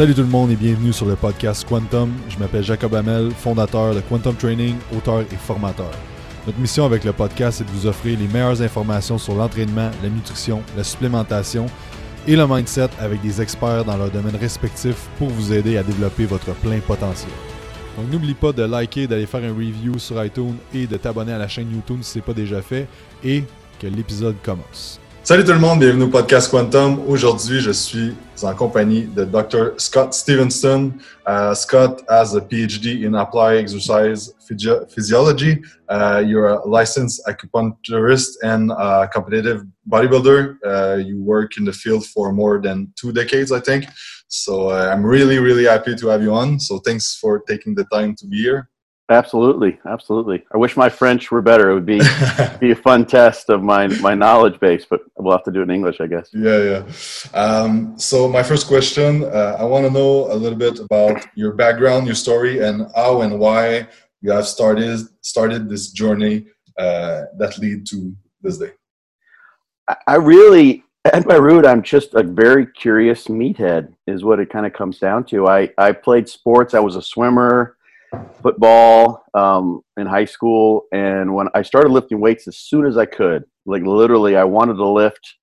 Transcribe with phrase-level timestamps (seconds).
[0.00, 2.10] Salut tout le monde et bienvenue sur le podcast Quantum.
[2.30, 5.90] Je m'appelle Jacob Hamel, fondateur de Quantum Training, auteur et formateur.
[6.46, 10.08] Notre mission avec le podcast est de vous offrir les meilleures informations sur l'entraînement, la
[10.08, 11.66] nutrition, la supplémentation
[12.26, 16.24] et le mindset avec des experts dans leurs domaines respectifs pour vous aider à développer
[16.24, 17.32] votre plein potentiel.
[17.98, 21.38] Donc n'oublie pas de liker, d'aller faire un review sur iTunes et de t'abonner à
[21.38, 22.88] la chaîne YouTube si ce n'est pas déjà fait
[23.22, 23.44] et
[23.78, 24.98] que l'épisode commence.
[25.22, 26.98] Salut tout le monde, bienvenue au podcast Quantum.
[27.06, 29.74] Aujourd'hui, je suis en compagnie de Dr.
[29.76, 30.94] Scott Stevenson.
[31.28, 35.62] Uh, Scott has a PhD in applied exercise physio physiology.
[35.90, 38.72] Uh, you're a licensed acupuncturist and
[39.12, 40.56] competitive bodybuilder.
[40.64, 43.84] Uh, you work in the field for more than two decades, I think.
[44.28, 46.58] So uh, I'm really, really happy to have you on.
[46.58, 48.70] So thanks for taking the time to be here.
[49.10, 50.44] Absolutely, absolutely.
[50.54, 51.70] I wish my French were better.
[51.70, 51.98] It would be
[52.60, 55.64] be a fun test of my my knowledge base, but we'll have to do it
[55.64, 56.30] in English, I guess.
[56.32, 57.36] Yeah, yeah.
[57.36, 61.54] Um, so my first question, uh, I want to know a little bit about your
[61.54, 63.88] background, your story, and how and why
[64.22, 66.46] you have started started this journey
[66.78, 68.70] uh, that lead to this day.
[70.06, 73.92] I really, at my root, I'm just a very curious meathead.
[74.06, 75.48] Is what it kind of comes down to.
[75.48, 76.74] I I played sports.
[76.74, 77.76] I was a swimmer
[78.42, 83.06] football um, in high school, and when I started lifting weights as soon as I
[83.06, 85.36] could, like literally, I wanted to lift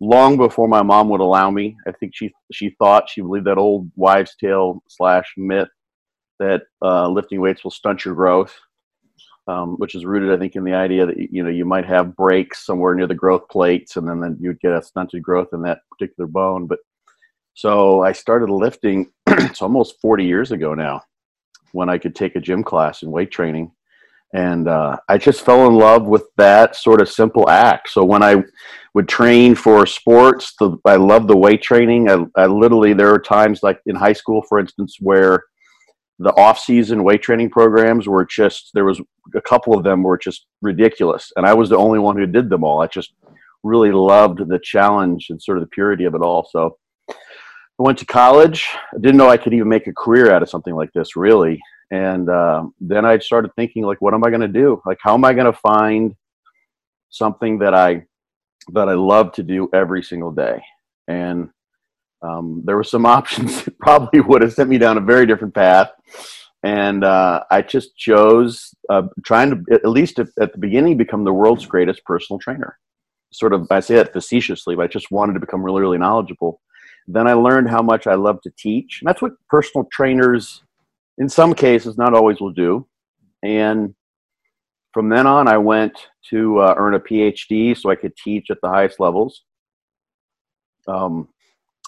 [0.00, 1.76] long before my mom would allow me.
[1.86, 5.68] I think she she thought she believed that old wives' tale slash myth
[6.38, 8.54] that uh, lifting weights will stunt your growth,
[9.46, 12.16] um, which is rooted, I think, in the idea that you know you might have
[12.16, 15.62] breaks somewhere near the growth plates, and then, then you'd get a stunted growth in
[15.62, 16.66] that particular bone.
[16.66, 16.78] But
[17.54, 19.12] so I started lifting.
[19.26, 21.02] it's almost 40 years ago now
[21.72, 23.72] when I could take a gym class and weight training.
[24.32, 27.90] And uh, I just fell in love with that sort of simple act.
[27.90, 28.42] So when I
[28.94, 32.08] would train for sports, the, I love the weight training.
[32.08, 35.42] I, I literally, there are times like in high school, for instance, where
[36.20, 39.00] the off-season weight training programs were just there was
[39.34, 42.50] a couple of them were just ridiculous and i was the only one who did
[42.50, 43.14] them all i just
[43.62, 46.76] really loved the challenge and sort of the purity of it all so
[47.80, 48.68] I went to college.
[48.94, 51.58] I didn't know I could even make a career out of something like this, really.
[51.90, 54.82] And uh, then I started thinking, like, what am I going to do?
[54.84, 56.14] Like, how am I going to find
[57.08, 58.04] something that I
[58.74, 60.62] that I love to do every single day?
[61.08, 61.48] And
[62.20, 65.54] um, there were some options that probably would have sent me down a very different
[65.54, 65.90] path.
[66.62, 71.24] And uh, I just chose uh, trying to, at least at, at the beginning, become
[71.24, 72.78] the world's greatest personal trainer.
[73.32, 76.60] Sort of, I say that facetiously, but I just wanted to become really, really knowledgeable
[77.14, 79.00] then I learned how much I love to teach.
[79.00, 80.62] And that's what personal trainers,
[81.18, 82.86] in some cases, not always will do.
[83.42, 83.94] And
[84.92, 85.98] from then on, I went
[86.30, 89.42] to uh, earn a PhD so I could teach at the highest levels.
[90.86, 91.28] Um,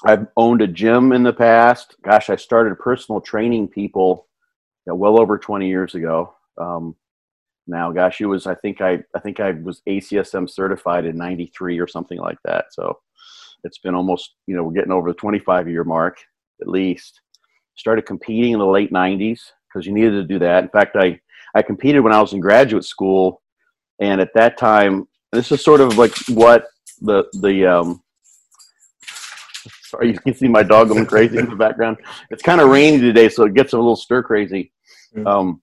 [0.04, 1.96] I've owned a gym in the past.
[2.02, 4.26] Gosh, I started personal training people
[4.86, 6.34] know, well over 20 years ago.
[6.58, 6.96] Um,
[7.66, 11.78] now, gosh, it was I think I I think I was ACSM certified in '93
[11.78, 12.66] or something like that.
[12.72, 12.98] So
[13.64, 16.18] it's been almost you know we're getting over the 25 year mark
[16.60, 17.20] at least.
[17.74, 20.64] Started competing in the late 90s because you needed to do that.
[20.64, 21.20] In fact i
[21.54, 23.42] i competed when i was in graduate school
[24.00, 26.66] and at that time this is sort of like what
[27.00, 28.02] the the um
[29.82, 31.98] sorry you can see my dog going crazy in the background.
[32.30, 34.72] It's kind of rainy today so it gets a little stir crazy.
[35.26, 35.62] Um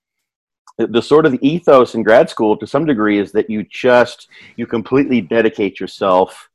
[0.77, 4.65] the sort of ethos in grad school to some degree is that you just you
[4.65, 6.48] completely dedicate yourself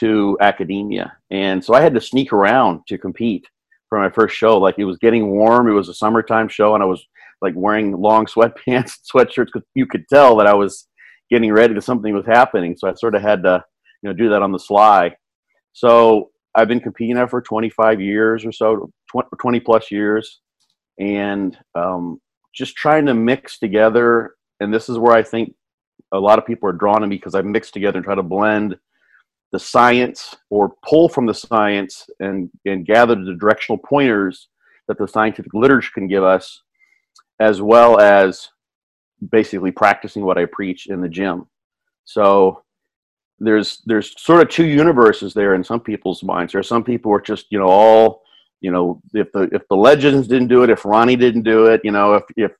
[0.00, 1.16] to academia.
[1.30, 3.46] And so I had to sneak around to compete
[3.88, 4.58] for my first show.
[4.58, 5.68] Like it was getting warm.
[5.68, 7.04] It was a summertime show, and I was
[7.42, 10.88] like wearing long sweatpants, sweatshirts, because you could tell that I was
[11.30, 12.76] getting ready to something was happening.
[12.76, 13.64] So I sort of had to,
[14.02, 15.14] you know, do that on the sly.
[15.72, 18.90] So I've been competing now for 25 years or so,
[19.40, 20.40] 20 plus years,
[20.98, 22.20] and um,
[22.54, 24.34] just trying to mix together.
[24.60, 25.54] And this is where I think
[26.12, 28.22] a lot of people are drawn to me because I mix together and try to
[28.22, 28.76] blend
[29.52, 34.48] the science or pull from the science and, and gather the directional pointers
[34.88, 36.62] that the scientific literature can give us,
[37.38, 38.48] as well as
[39.30, 41.46] basically practicing what I preach in the gym.
[42.04, 42.62] So
[43.38, 46.52] there's there's sort of two universes there in some people's minds.
[46.52, 48.22] There are some people who are just you know all
[48.60, 51.80] you know if the if the legends didn't do it, if Ronnie didn't do it,
[51.84, 52.52] you know if if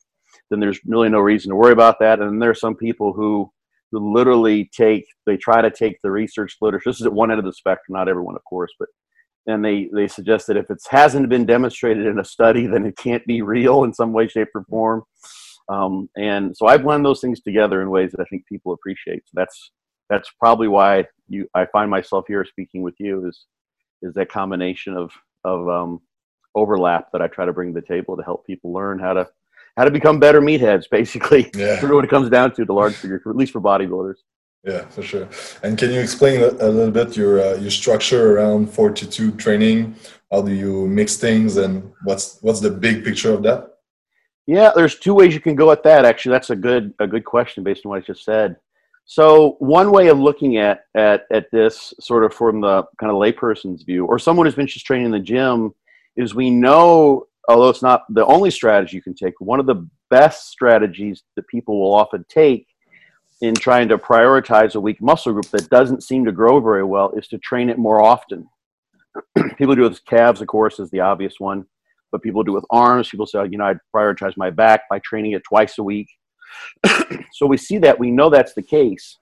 [0.51, 2.21] then there's really no reason to worry about that.
[2.21, 3.51] And there are some people who
[3.93, 7.39] who literally take they try to take the research literature this is at one end
[7.39, 8.89] of the spectrum not everyone of course but
[9.47, 12.97] and they they suggest that if it hasn't been demonstrated in a study then it
[12.97, 15.03] can't be real in some way shape or form.
[15.69, 19.23] Um, and so i blend those things together in ways that i think people appreciate.
[19.27, 19.71] So that's
[20.11, 23.47] that's probably why you i find myself here speaking with you is
[24.03, 25.13] is that combination of
[25.45, 26.01] of um,
[26.55, 29.29] overlap that I try to bring to the table to help people learn how to
[29.77, 30.85] how to become better meatheads.
[30.91, 31.83] Basically, yeah.
[31.83, 34.17] of what it comes down to, the large figure, at least for bodybuilders.
[34.65, 35.29] Yeah, for sure.
[35.65, 39.97] And can you explain a, a little bit your uh, your structure around fortitude training?
[40.31, 43.69] How do you mix things, and what's what's the big picture of that?
[44.47, 46.05] Yeah, there's two ways you can go at that.
[46.05, 48.57] Actually, that's a good a good question based on what I just said.
[49.05, 53.17] So one way of looking at at at this, sort of from the kind of
[53.17, 55.75] layperson's view, or someone who's been just training in the gym,
[56.17, 59.87] is we know, although it's not the only strategy you can take, one of the
[60.11, 62.67] best strategies that people will often take
[63.41, 67.11] in trying to prioritize a weak muscle group that doesn't seem to grow very well
[67.11, 68.49] is to train it more often.
[69.59, 71.65] people do it with calves, of course, is the obvious one,
[72.13, 73.09] but people do it with arms.
[73.09, 76.09] People say, you know, I prioritize my back by training it twice a week.
[77.33, 79.19] so we see that, we know that's the case.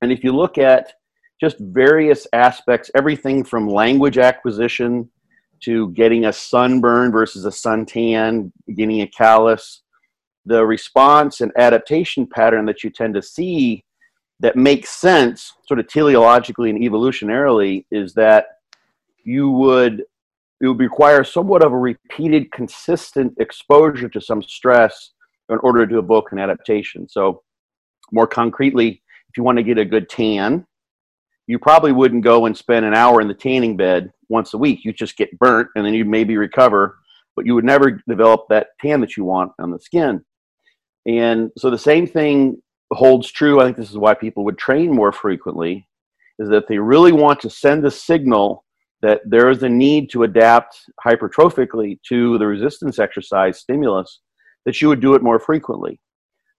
[0.00, 0.94] And if you look at
[1.40, 5.10] just various aspects, everything from language acquisition
[5.64, 9.82] to getting a sunburn versus a suntan, getting a callus,
[10.44, 13.84] the response and adaptation pattern that you tend to see
[14.40, 18.46] that makes sense sort of teleologically and evolutionarily is that
[19.24, 20.02] you would
[20.60, 25.10] it would require somewhat of a repeated consistent exposure to some stress
[25.48, 27.08] in order to evoke an adaptation.
[27.08, 27.42] So
[28.12, 30.66] more concretely if you want to get a good tan
[31.46, 34.84] you probably wouldn't go and spend an hour in the tanning bed once a week
[34.84, 36.98] you just get burnt and then you maybe recover
[37.34, 40.24] but you would never develop that tan that you want on the skin
[41.06, 42.62] and so the same thing
[42.92, 43.60] holds true.
[43.60, 45.88] I think this is why people would train more frequently,
[46.38, 48.64] is that they really want to send a signal
[49.00, 54.20] that there is a need to adapt hypertrophically to the resistance exercise stimulus,
[54.64, 55.98] that you would do it more frequently.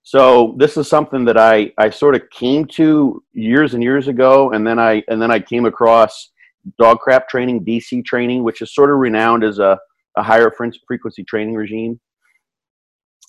[0.04, 4.52] So this is something that I, I sort of came to years and years ago,
[4.52, 6.32] and then I and then I came across
[6.78, 9.80] dog crap training, DC training, which is sort of renowned as a,
[10.18, 10.52] a higher
[10.88, 12.00] frequency training regime.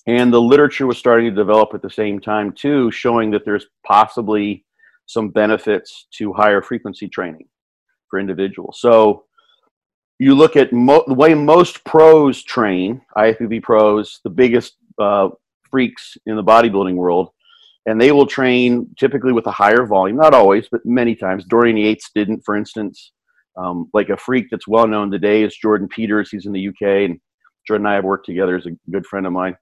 [0.07, 3.65] And the literature was starting to develop at the same time too showing that there's
[3.85, 4.65] possibly
[5.07, 7.47] some benefits to higher frequency training
[8.09, 8.79] for individuals.
[8.81, 9.23] So
[10.19, 15.29] you look at mo- the way most pros train ifbb pros the biggest uh,
[15.69, 17.29] freaks in the bodybuilding world
[17.87, 21.77] and they will train typically with a higher volume not always but many times dorian
[21.77, 23.11] yates didn't for instance
[23.57, 26.81] um, like a freak that's well known today is jordan peters he's in the uk
[26.81, 27.19] and
[27.67, 29.55] jordan and i have worked together as a good friend of mine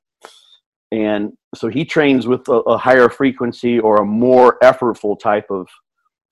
[0.92, 5.68] and so he trains with a, a higher frequency or a more effortful type of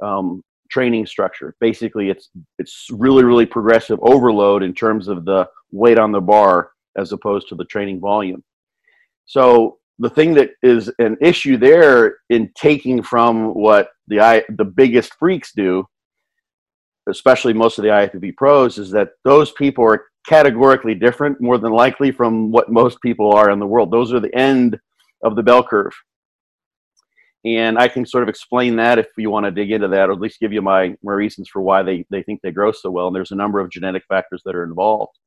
[0.04, 1.56] um, training structure.
[1.60, 2.30] Basically, it's
[2.60, 7.50] it's really really progressive overload in terms of the weight on the bar as opposed
[7.50, 8.44] to the training volume.
[9.32, 15.14] So the thing that is an issue there in taking from what the the biggest
[15.14, 15.86] freaks do,
[17.08, 21.72] especially most of the IFBB pros, is that those people are categorically different, more than
[21.72, 23.90] likely, from what most people are in the world.
[23.90, 24.78] Those are the end
[25.24, 25.94] of the bell curve.
[27.46, 30.12] And I can sort of explain that if you want to dig into that, or
[30.12, 32.92] at least give you my, my reasons for why they, they think they grow so
[32.92, 33.08] well.
[33.08, 35.18] And there's a number of genetic factors that are involved.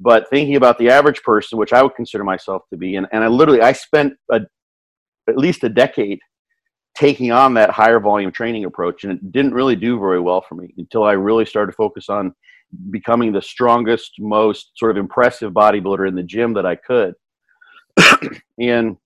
[0.00, 3.22] But thinking about the average person, which I would consider myself to be, and, and
[3.22, 4.40] I literally, I spent a,
[5.28, 6.18] at least a decade
[6.96, 10.56] taking on that higher volume training approach, and it didn't really do very well for
[10.56, 12.34] me until I really started to focus on
[12.90, 17.14] becoming the strongest, most sort of impressive bodybuilder in the gym that I could.
[18.60, 18.96] and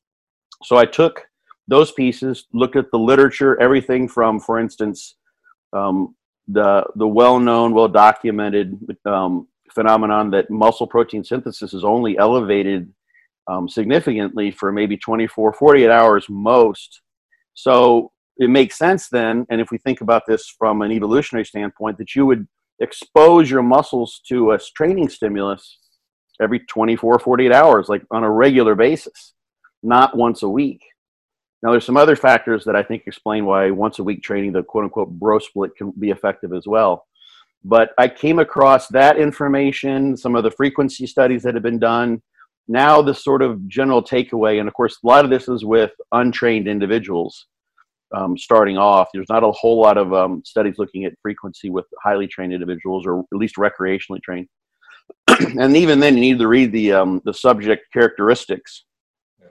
[0.63, 1.23] so I took
[1.69, 5.17] those pieces, looked at the literature, everything from, for instance,
[5.73, 6.15] um,
[6.49, 12.93] the the well-known, well-documented um, phenomenon that muscle protein synthesis is only elevated
[13.49, 17.01] um, significantly for maybe 24, 48 hours most.
[17.55, 21.99] So it makes sense then, and if we think about this from an evolutionary standpoint,
[21.99, 22.47] that you would
[22.81, 25.79] expose your muscles to a training stimulus
[26.41, 29.33] every 24 48 hours like on a regular basis
[29.83, 30.83] not once a week
[31.63, 34.63] now there's some other factors that i think explain why once a week training the
[34.63, 37.07] quote unquote bro split can be effective as well
[37.67, 42.21] but i came across that information some of the frequency studies that have been done
[42.69, 45.93] now the sort of general takeaway and of course a lot of this is with
[46.13, 47.47] untrained individuals
[48.15, 49.09] um, starting off.
[49.13, 53.07] There's not a whole lot of um, studies looking at frequency with highly trained individuals,
[53.07, 54.49] or at least recreationally trained.
[55.29, 58.85] and even then, you need to read the um, the subject characteristics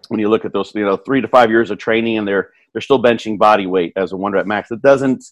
[0.07, 0.73] when you look at those.
[0.73, 3.93] You know, three to five years of training, and they're they're still benching body weight
[3.95, 4.71] as a one rep max.
[4.71, 5.23] It doesn't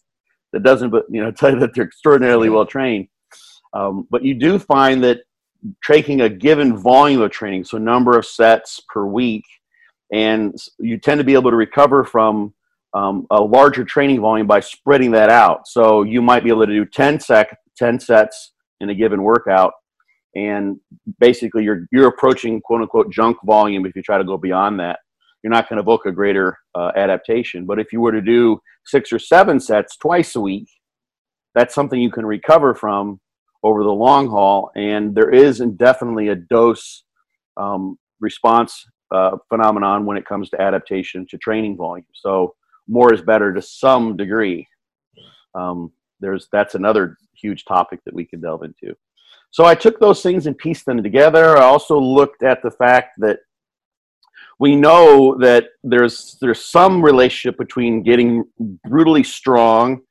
[0.54, 3.08] that doesn't, but you know, tell you that they're extraordinarily well trained.
[3.74, 5.22] Um, but you do find that
[5.86, 9.46] taking a given volume of training, so number of sets per week,
[10.12, 12.54] and you tend to be able to recover from
[12.94, 15.68] um, a larger training volume by spreading that out.
[15.68, 19.74] So you might be able to do 10 sec, 10 sets in a given workout
[20.36, 20.80] and
[21.20, 25.00] basically you're you're approaching quote unquote junk volume if you try to go beyond that
[25.44, 28.60] you're not going to evoke a greater uh, adaptation but if you were to do
[28.86, 30.68] six or seven sets twice a week
[31.56, 33.20] that's something you can recover from
[33.64, 34.72] over the long haul.
[34.76, 37.04] And there is definitely a dose
[37.58, 42.06] um, response uh, phenomenon when it comes to adaptation to training volume.
[42.14, 42.56] So
[42.88, 44.68] more is better to some degree.
[45.56, 48.96] Um, there's that's another huge topic that we can delve into.
[49.52, 51.58] So I took those things and pieced them together.
[51.58, 53.40] I also looked at the fact that
[54.60, 58.44] we know that there's there's some relationship between getting
[58.88, 60.02] brutally strong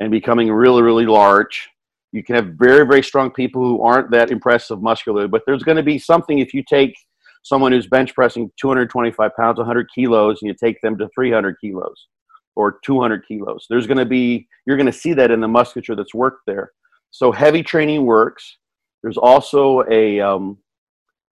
[0.00, 1.68] and becoming really really large.
[2.12, 5.76] You can have very very strong people who aren't that impressive muscularly, but there's going
[5.76, 6.94] to be something if you take
[7.42, 12.06] someone who's bench pressing 225 pounds, 100 kilos, and you take them to 300 kilos
[12.54, 13.66] or 200 kilos.
[13.70, 16.72] There's going to be you're going to see that in the musculature that's worked there.
[17.12, 18.56] So heavy training works
[19.02, 20.58] there's also a, um,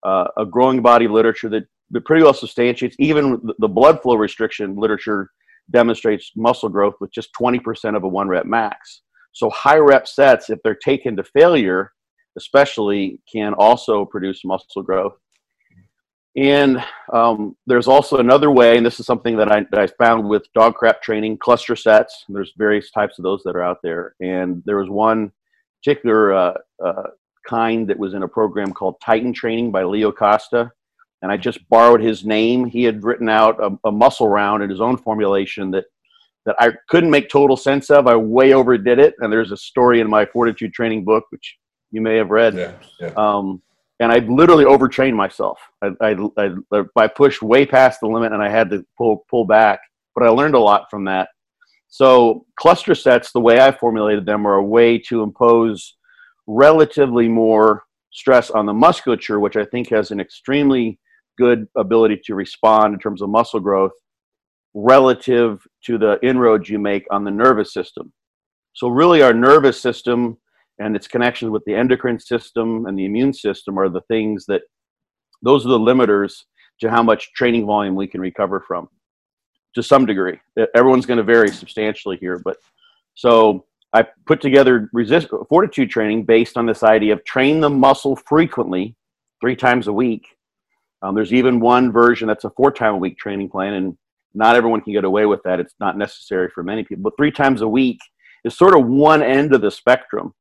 [0.04, 1.68] uh, a growing body literature that
[2.06, 5.32] pretty well substantiates, even the blood flow restriction literature
[5.72, 9.02] demonstrates muscle growth with just 20% of a one rep max.
[9.34, 11.92] So high rep sets, if they're taken to failure,
[12.38, 15.14] especially, can also produce muscle growth.
[16.36, 20.30] And um, there's also another way, and this is something that I, that I found
[20.30, 22.26] with dog crap training, cluster sets.
[22.30, 24.16] There's various types of those that are out there.
[24.22, 25.32] And there was one
[25.82, 26.54] particular uh,
[26.84, 27.04] uh,
[27.48, 30.72] kind that was in a program called Titan Training by Leo Costa.
[31.22, 32.66] And I just borrowed his name.
[32.66, 35.86] He had written out a, a muscle round in his own formulation that
[36.48, 38.08] that I couldn't make total sense of.
[38.08, 39.16] I way overdid it.
[39.20, 41.58] And there's a story in my fortitude training book, which
[41.92, 42.56] you may have read.
[42.56, 42.72] Yeah,
[43.02, 43.12] yeah.
[43.18, 43.62] Um,
[44.00, 45.60] and I literally overtrained myself.
[45.82, 49.44] I, I, I, I, pushed way past the limit and I had to pull, pull
[49.44, 49.82] back.
[50.16, 51.28] But I learned a lot from that.
[51.90, 55.96] So cluster sets, the way I formulated them, are a way to impose
[56.46, 60.98] relatively more stress on the musculature, which I think has an extremely
[61.38, 63.94] good ability to respond in terms of muscle growth
[64.74, 68.12] relative to the inroads you make on the nervous system.
[68.74, 70.38] So, really, our nervous system
[70.80, 74.62] and its connections with the endocrine system and the immune system are the things that
[75.42, 76.44] those are the limiters
[76.82, 78.88] to how much training volume we can recover from
[79.74, 80.40] to some degree.
[80.76, 82.58] Everyone's going to vary substantially here, but
[83.16, 88.16] so I put together resist fortitude training based on this idea of train the muscle
[88.16, 88.96] frequently,
[89.42, 90.37] three times a week.
[91.08, 93.98] Um, there's even one version that's a four time a week training plan, and
[94.34, 95.60] not everyone can get away with that.
[95.60, 97.98] It's not necessary for many people, but three times a week
[98.44, 100.34] is sort of one end of the spectrum.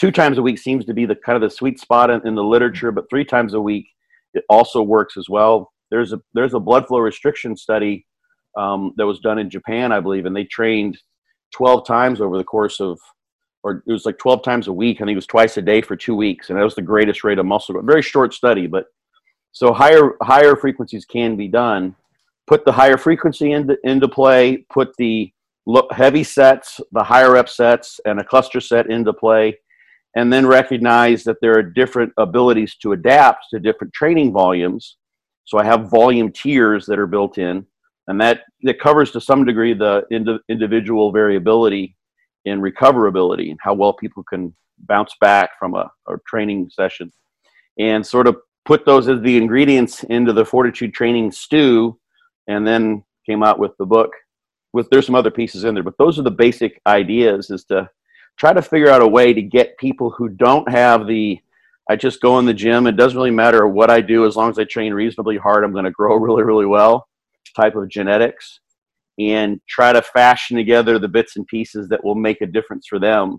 [0.00, 2.34] Two times a week seems to be the kind of the sweet spot in, in
[2.34, 3.86] the literature, but three times a week
[4.32, 5.72] it also works as well.
[5.90, 8.06] There's a there's a blood flow restriction study
[8.56, 10.96] um, that was done in Japan, I believe, and they trained
[11.54, 12.98] 12 times over the course of,
[13.62, 14.96] or it was like 12 times a week.
[14.96, 16.48] I think it was twice a day for two weeks.
[16.48, 17.84] And that was the greatest rate of muscle growth.
[17.84, 18.86] Very short study, but
[19.58, 21.96] so higher, higher frequencies can be done.
[22.46, 25.32] Put the higher frequency into, into play, put the
[25.90, 29.58] heavy sets, the higher rep sets, and a cluster set into play,
[30.14, 34.96] and then recognize that there are different abilities to adapt to different training volumes.
[35.44, 37.66] So I have volume tiers that are built in
[38.06, 41.96] and that that covers to some degree the ind- individual variability
[42.44, 44.54] in recoverability and how well people can
[44.86, 47.10] bounce back from a, a training session
[47.80, 48.36] and sort of
[48.68, 51.98] put those as the ingredients into the fortitude training stew
[52.48, 54.10] and then came out with the book
[54.74, 57.88] with there's some other pieces in there but those are the basic ideas is to
[58.38, 61.40] try to figure out a way to get people who don't have the
[61.88, 64.50] i just go in the gym it doesn't really matter what i do as long
[64.50, 67.08] as i train reasonably hard i'm going to grow really really well
[67.56, 68.60] type of genetics
[69.18, 72.98] and try to fashion together the bits and pieces that will make a difference for
[72.98, 73.38] them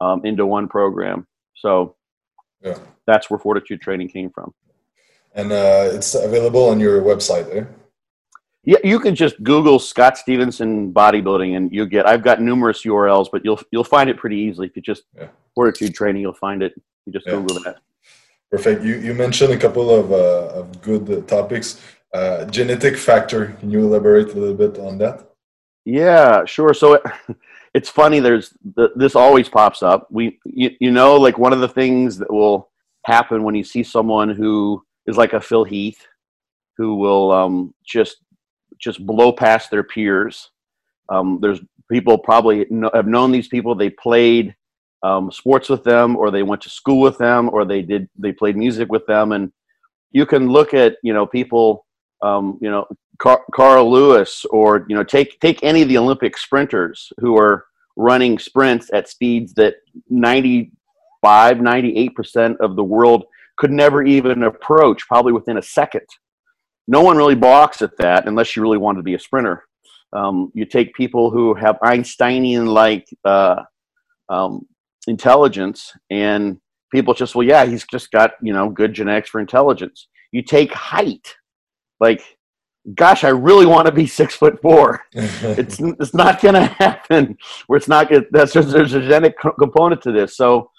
[0.00, 1.26] um, into one program.
[1.56, 1.96] So
[2.62, 2.78] yeah.
[3.06, 4.52] that's where Fortitude Training came from.
[5.34, 7.64] And uh, it's available on your website, eh?
[8.64, 12.04] Yeah, you can just Google Scott Stevenson bodybuilding, and you get.
[12.04, 15.28] I've got numerous URLs, but you'll you'll find it pretty easily if you just yeah.
[15.54, 16.22] Fortitude Training.
[16.22, 16.74] You'll find it.
[17.06, 17.34] You just yeah.
[17.34, 17.76] Google that.
[18.50, 18.82] Perfect.
[18.82, 21.80] You you mentioned a couple of uh, of good topics.
[22.12, 23.56] Uh, genetic factor.
[23.60, 25.30] Can you elaborate a little bit on that?
[25.84, 26.74] Yeah, sure.
[26.74, 27.00] So
[27.76, 28.20] it's funny.
[28.20, 28.54] There's
[28.94, 30.08] this always pops up.
[30.10, 32.70] We, you, you know, like one of the things that will
[33.04, 36.06] happen when you see someone who is like a Phil Heath,
[36.78, 38.16] who will um, just
[38.78, 40.50] just blow past their peers.
[41.10, 41.60] Um, there's
[41.92, 43.74] people probably know, have known these people.
[43.74, 44.56] They played
[45.02, 48.32] um, sports with them, or they went to school with them, or they did they
[48.32, 49.52] played music with them, and
[50.12, 51.85] you can look at you know people
[52.22, 52.86] um, you know,
[53.18, 57.66] Car- Carl Lewis, or you know, take take any of the Olympic sprinters who are
[57.96, 59.76] running sprints at speeds that
[60.12, 60.70] 95%
[61.26, 63.24] 95, 98% of the world
[63.56, 66.06] could never even approach, probably within a second.
[66.86, 69.64] No one really balks at that unless you really want to be a sprinter.
[70.12, 73.62] Um, you take people who have Einsteinian like uh,
[74.28, 74.66] um,
[75.08, 76.58] intelligence, and
[76.92, 80.06] people just, well, yeah, he's just got you know good genetics for intelligence.
[80.30, 81.34] You take height,
[82.00, 82.22] like,
[82.94, 85.02] gosh, I really want to be six foot four.
[85.12, 87.36] it's it's not going to happen.
[87.66, 90.36] Where it's not gonna, That's there's, there's a genetic component to this.
[90.36, 90.70] So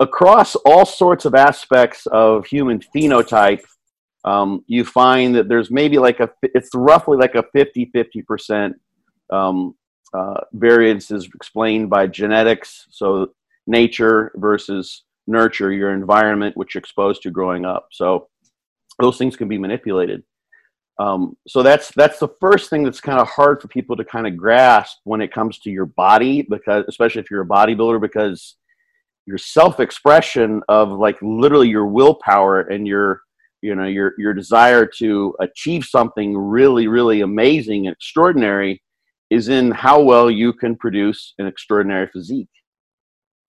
[0.00, 3.62] across all sorts of aspects of human phenotype,
[4.24, 8.74] um, you find that there's maybe like a, it's roughly like a 50 50%
[9.32, 9.74] um,
[10.14, 12.86] uh, variance is explained by genetics.
[12.90, 13.32] So
[13.66, 17.88] nature versus nurture, your environment, which you're exposed to growing up.
[17.92, 18.28] So
[19.00, 20.22] those things can be manipulated.
[21.02, 24.24] Um, so that's that's the first thing that's kind of hard for people to kind
[24.24, 28.56] of grasp when it comes to your body, because especially if you're a bodybuilder, because
[29.26, 33.22] your self-expression of like literally your willpower and your
[33.62, 38.80] you know your your desire to achieve something really really amazing and extraordinary
[39.30, 42.48] is in how well you can produce an extraordinary physique.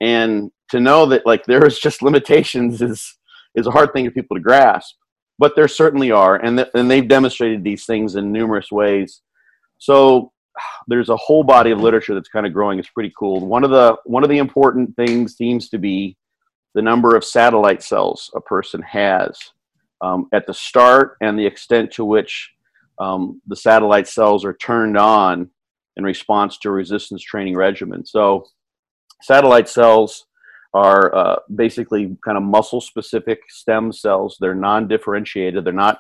[0.02, 3.16] And to know that like there's just limitations is
[3.54, 4.96] is a hard thing for people to grasp
[5.40, 9.22] but there certainly are and, th- and they've demonstrated these things in numerous ways.
[9.78, 10.32] So
[10.88, 12.80] there's a whole body of literature that's kind of growing.
[12.80, 13.46] It's pretty cool.
[13.46, 16.18] One of the one of the important things seems to be
[16.76, 19.38] the number of satellite cells a person has
[20.02, 22.52] um, at the start and the extent to which
[23.00, 25.50] um, the satellite cells are turned on
[25.98, 28.06] in response to resistance training regimen.
[28.06, 28.46] So,
[29.22, 30.26] satellite cells
[30.74, 34.38] are uh, basically kind of muscle specific stem cells.
[34.40, 36.00] They're non differentiated, they're not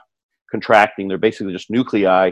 [0.49, 2.31] contracting, they're basically just nuclei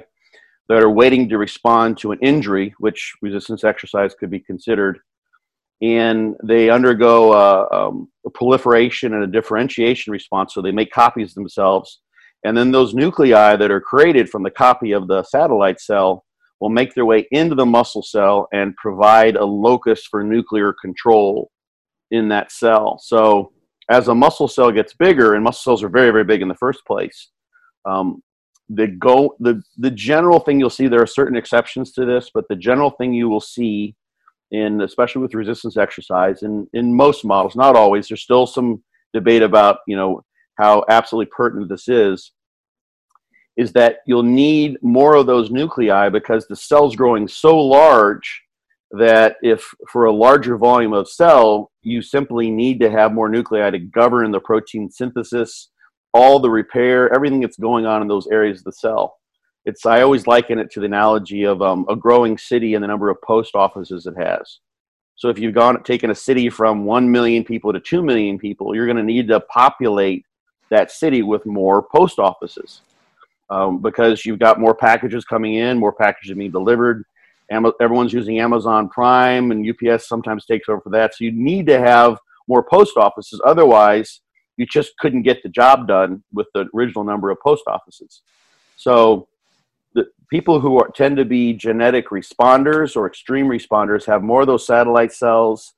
[0.69, 4.99] that are waiting to respond to an injury, which resistance exercise could be considered
[5.81, 10.53] and they undergo uh, um, a proliferation and a differentiation response.
[10.53, 12.01] So they make copies themselves,
[12.45, 16.23] and then those nuclei that are created from the copy of the satellite cell
[16.59, 21.49] will make their way into the muscle cell and provide a locus for nuclear control
[22.11, 22.99] in that cell.
[23.01, 23.51] So
[23.89, 26.55] as a muscle cell gets bigger, and muscle cells are very, very big in the
[26.55, 27.29] first place,
[27.85, 28.21] um,
[28.69, 32.45] the go the the general thing you'll see there are certain exceptions to this, but
[32.47, 33.95] the general thing you will see
[34.51, 39.41] in especially with resistance exercise and in most models not always there's still some debate
[39.41, 40.21] about you know
[40.57, 42.33] how absolutely pertinent this is
[43.57, 48.41] is that you'll need more of those nuclei because the cell's growing so large
[48.91, 53.69] that if for a larger volume of cell you simply need to have more nuclei
[53.69, 55.69] to govern the protein synthesis
[56.13, 59.17] all the repair everything that's going on in those areas of the cell
[59.65, 62.87] it's I always liken it to the analogy of um, a growing city and the
[62.87, 64.59] number of post offices it has.
[65.15, 68.73] So if you've gone taken a city from one million people to two million people,
[68.73, 70.25] you're going to need to populate
[70.71, 72.81] that city with more post offices
[73.51, 77.03] um, because you've got more packages coming in, more packages being delivered.
[77.51, 81.13] Everyone's using Amazon Prime, and UPS sometimes takes over for that.
[81.13, 83.41] So you need to have more post offices.
[83.45, 84.21] Otherwise,
[84.57, 88.21] you just couldn't get the job done with the original number of post offices.
[88.77, 89.27] So
[89.93, 94.47] the people who are, tend to be genetic responders or extreme responders have more of
[94.47, 95.73] those satellite cells.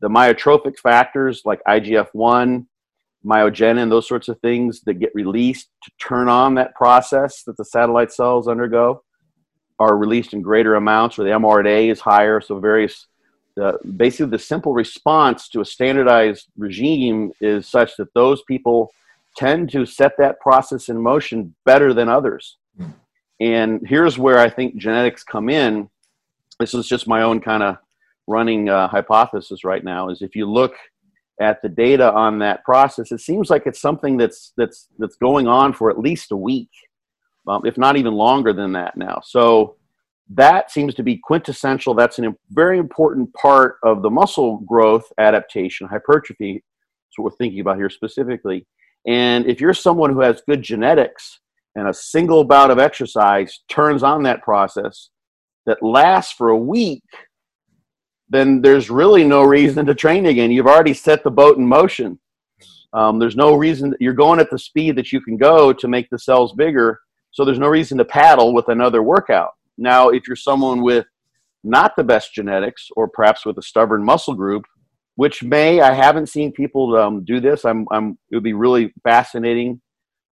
[0.00, 2.66] The myotrophic factors like IGF 1,
[3.24, 7.64] myogenin, those sorts of things that get released to turn on that process that the
[7.64, 9.02] satellite cells undergo
[9.78, 12.40] are released in greater amounts, or the mRNA is higher.
[12.40, 13.06] So, various
[13.56, 18.90] the, basically, the simple response to a standardized regime is such that those people
[19.36, 22.56] tend to set that process in motion better than others.
[23.40, 25.88] And here's where I think genetics come in.
[26.60, 27.76] This is just my own kind of
[28.26, 30.08] running uh, hypothesis right now.
[30.08, 30.74] Is if you look
[31.40, 35.48] at the data on that process, it seems like it's something that's that's that's going
[35.48, 36.70] on for at least a week,
[37.48, 39.20] um, if not even longer than that now.
[39.24, 39.76] So
[40.30, 41.94] that seems to be quintessential.
[41.94, 46.54] That's a very important part of the muscle growth adaptation, hypertrophy.
[46.54, 48.66] That's what we're thinking about here specifically.
[49.06, 51.40] And if you're someone who has good genetics,
[51.74, 55.10] and a single bout of exercise turns on that process
[55.66, 57.02] that lasts for a week,
[58.28, 60.50] then there's really no reason to train again.
[60.50, 62.18] You've already set the boat in motion.
[62.92, 66.08] Um, there's no reason you're going at the speed that you can go to make
[66.10, 67.00] the cells bigger.
[67.34, 69.50] So there's no reason to paddle with another workout.
[69.76, 71.04] Now, if you're someone with
[71.64, 74.64] not the best genetics, or perhaps with a stubborn muscle group,
[75.16, 77.64] which may I haven't seen people um, do this.
[77.64, 78.18] I'm, I'm.
[78.30, 79.80] It would be really fascinating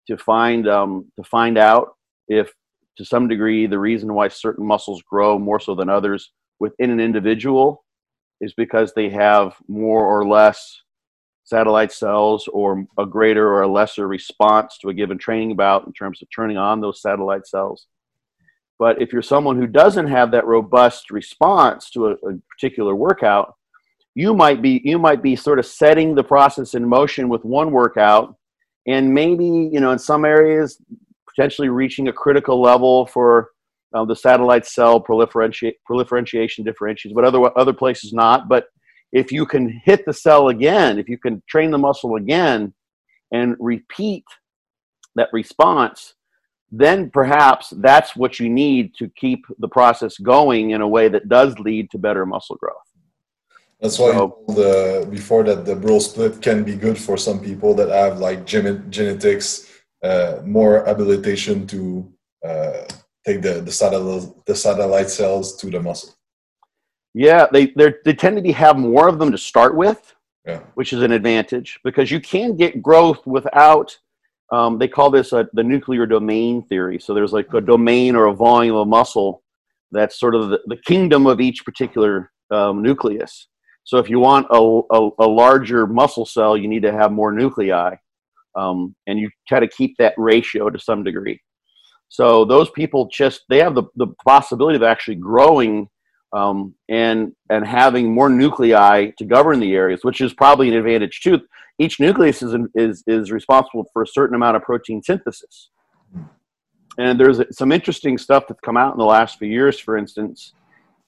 [0.08, 1.96] to find um, to find out
[2.28, 2.52] if
[2.98, 7.00] to some degree the reason why certain muscles grow more so than others within an
[7.00, 7.84] individual
[8.42, 10.82] is because they have more or less
[11.50, 15.92] satellite cells or a greater or a lesser response to a given training bout in
[15.92, 17.86] terms of turning on those satellite cells.
[18.78, 23.54] But if you're someone who doesn't have that robust response to a, a particular workout,
[24.14, 27.70] you might be you might be sort of setting the process in motion with one
[27.70, 28.36] workout
[28.86, 30.78] and maybe you know in some areas
[31.28, 33.50] potentially reaching a critical level for
[33.94, 38.66] uh, the satellite cell proliferation proliferation differentiation but other other places not but
[39.12, 42.72] if you can hit the cell again if you can train the muscle again
[43.32, 44.24] and repeat
[45.14, 46.14] that response
[46.72, 51.28] then perhaps that's what you need to keep the process going in a way that
[51.28, 52.90] does lead to better muscle growth
[53.80, 57.74] that's why so, the before that the bro split can be good for some people
[57.74, 62.12] that have like genetics, uh, more habilitation to
[62.46, 62.82] uh,
[63.26, 66.14] take the the satellite the satellite cells to the muscle.
[67.14, 67.72] Yeah, they
[68.04, 70.14] they tend to be have more of them to start with,
[70.46, 70.60] yeah.
[70.74, 73.96] which is an advantage because you can get growth without.
[74.52, 76.98] Um, they call this a, the nuclear domain theory.
[76.98, 79.44] So there's like a domain or a volume of muscle
[79.92, 83.46] that's sort of the, the kingdom of each particular um, nucleus.
[83.84, 87.32] So if you want a, a, a larger muscle cell, you need to have more
[87.32, 87.94] nuclei,
[88.56, 91.40] um, and you try to keep that ratio to some degree.
[92.08, 95.88] So those people just they have the, the possibility of actually growing
[96.32, 101.20] um, and and having more nuclei to govern the areas, which is probably an advantage
[101.20, 101.40] too.
[101.78, 105.70] Each nucleus is is is responsible for a certain amount of protein synthesis.
[106.98, 109.78] And there's some interesting stuff that's come out in the last few years.
[109.78, 110.52] For instance,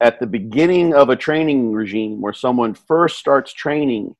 [0.01, 4.15] at the beginning of a training regime where someone first starts training,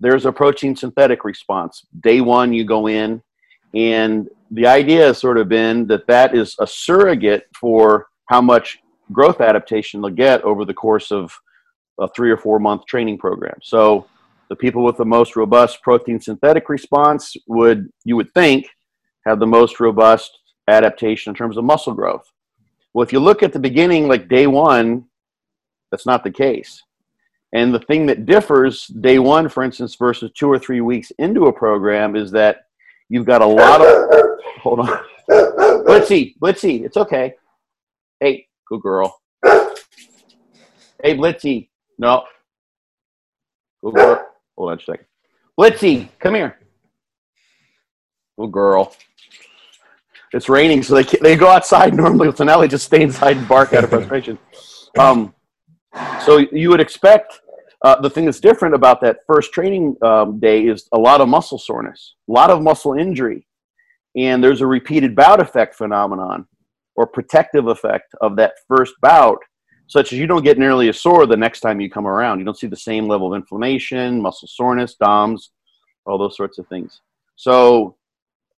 [0.00, 1.86] there's a protein synthetic response.
[2.00, 3.22] Day one, you go in,
[3.74, 8.78] and the idea has sort of been that that is a surrogate for how much
[9.12, 11.32] growth adaptation they'll get over the course of
[12.00, 13.54] a three or four month training program.
[13.62, 14.06] So
[14.48, 18.66] the people with the most robust protein synthetic response would, you would think,
[19.26, 22.30] have the most robust adaptation in terms of muscle growth.
[22.92, 25.06] Well, if you look at the beginning, like day one,
[25.90, 26.82] that's not the case.
[27.54, 31.46] And the thing that differs day one, for instance, versus two or three weeks into
[31.46, 32.66] a program is that
[33.08, 34.38] you've got a lot of.
[34.62, 35.04] Hold on.
[35.30, 37.34] Blitzy, Blitzy, it's okay.
[38.20, 39.20] Hey, good girl.
[41.02, 41.68] Hey, Blitzy.
[41.98, 42.24] No.
[43.84, 44.26] Good girl.
[44.56, 45.06] Hold on a second.
[45.58, 46.58] Blitzy, come here.
[48.38, 48.94] Good girl.
[50.32, 53.46] It's raining, so they they go outside normally, so now they just stay inside and
[53.46, 54.38] bark out of frustration.
[54.98, 55.34] Um,
[56.26, 57.40] so you would expect
[57.80, 61.30] uh, the thing that's different about that first training um, day is a lot of
[61.30, 63.46] muscle soreness, a lot of muscle injury,
[64.14, 66.46] and there's a repeated bout effect phenomenon
[66.96, 69.38] or protective effect of that first bout,
[69.86, 72.38] such as you don't get nearly as sore the next time you come around.
[72.38, 75.50] You don't see the same level of inflammation, muscle soreness, DOMS,
[76.06, 77.00] all those sorts of things.
[77.36, 77.96] So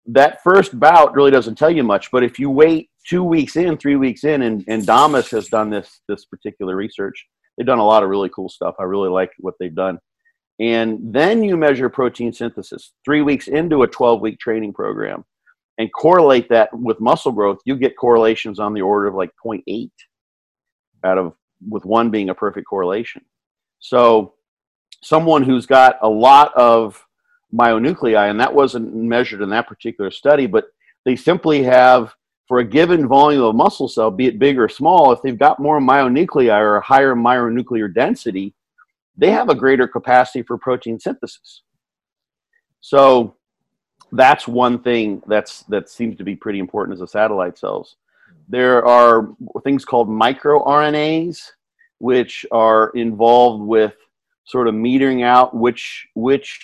[0.06, 3.76] that first bout really doesn't tell you much, but if you wait two weeks in,
[3.76, 7.26] three weeks in, and, and Damas has done this this particular research.
[7.56, 8.74] They've done a lot of really cool stuff.
[8.78, 9.98] I really like what they've done.
[10.60, 15.24] And then you measure protein synthesis three weeks into a 12 week training program
[15.78, 17.58] and correlate that with muscle growth.
[17.64, 19.90] You get correlations on the order of like 0.8
[21.04, 21.34] out of
[21.68, 23.24] with one being a perfect correlation.
[23.78, 24.34] So,
[25.02, 27.04] someone who's got a lot of
[27.54, 30.66] myonuclei, and that wasn't measured in that particular study, but
[31.04, 32.14] they simply have
[32.48, 35.58] for a given volume of muscle cell, be it big or small, if they've got
[35.58, 38.54] more myonuclei or a higher myonuclear density,
[39.16, 41.62] they have a greater capacity for protein synthesis.
[42.80, 43.36] So
[44.12, 47.96] that's one thing that's that seems to be pretty important as a satellite cells.
[48.48, 49.28] There are
[49.64, 51.40] things called microRNAs,
[51.98, 53.94] which are involved with
[54.44, 56.60] sort of metering out which which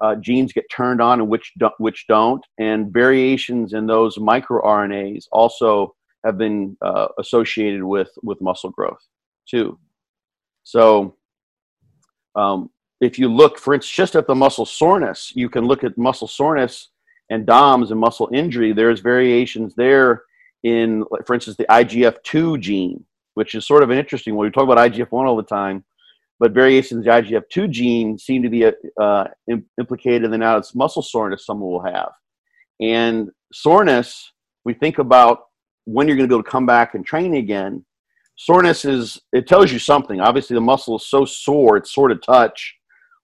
[0.00, 5.24] uh, genes get turned on and which do, which don't, and variations in those microRNAs
[5.32, 5.94] also
[6.24, 9.02] have been uh, associated with with muscle growth
[9.48, 9.78] too.
[10.62, 11.16] So,
[12.34, 15.98] um, if you look, for instance, just at the muscle soreness, you can look at
[15.98, 16.88] muscle soreness
[17.30, 18.72] and DOMS and muscle injury.
[18.72, 20.22] There's variations there
[20.62, 23.04] in, for instance, the IGF-2 gene,
[23.34, 24.46] which is sort of an interesting one.
[24.46, 25.84] We talk about IGF-1 all the time
[26.38, 29.24] but variations in the IGF2 gene seem to be uh,
[29.78, 32.10] implicated in the now it's muscle soreness someone will have.
[32.80, 34.32] And soreness,
[34.64, 35.44] we think about
[35.84, 37.84] when you're going to be able to come back and train again.
[38.36, 40.20] Soreness is, it tells you something.
[40.20, 42.74] Obviously, the muscle is so sore, it's sore to touch,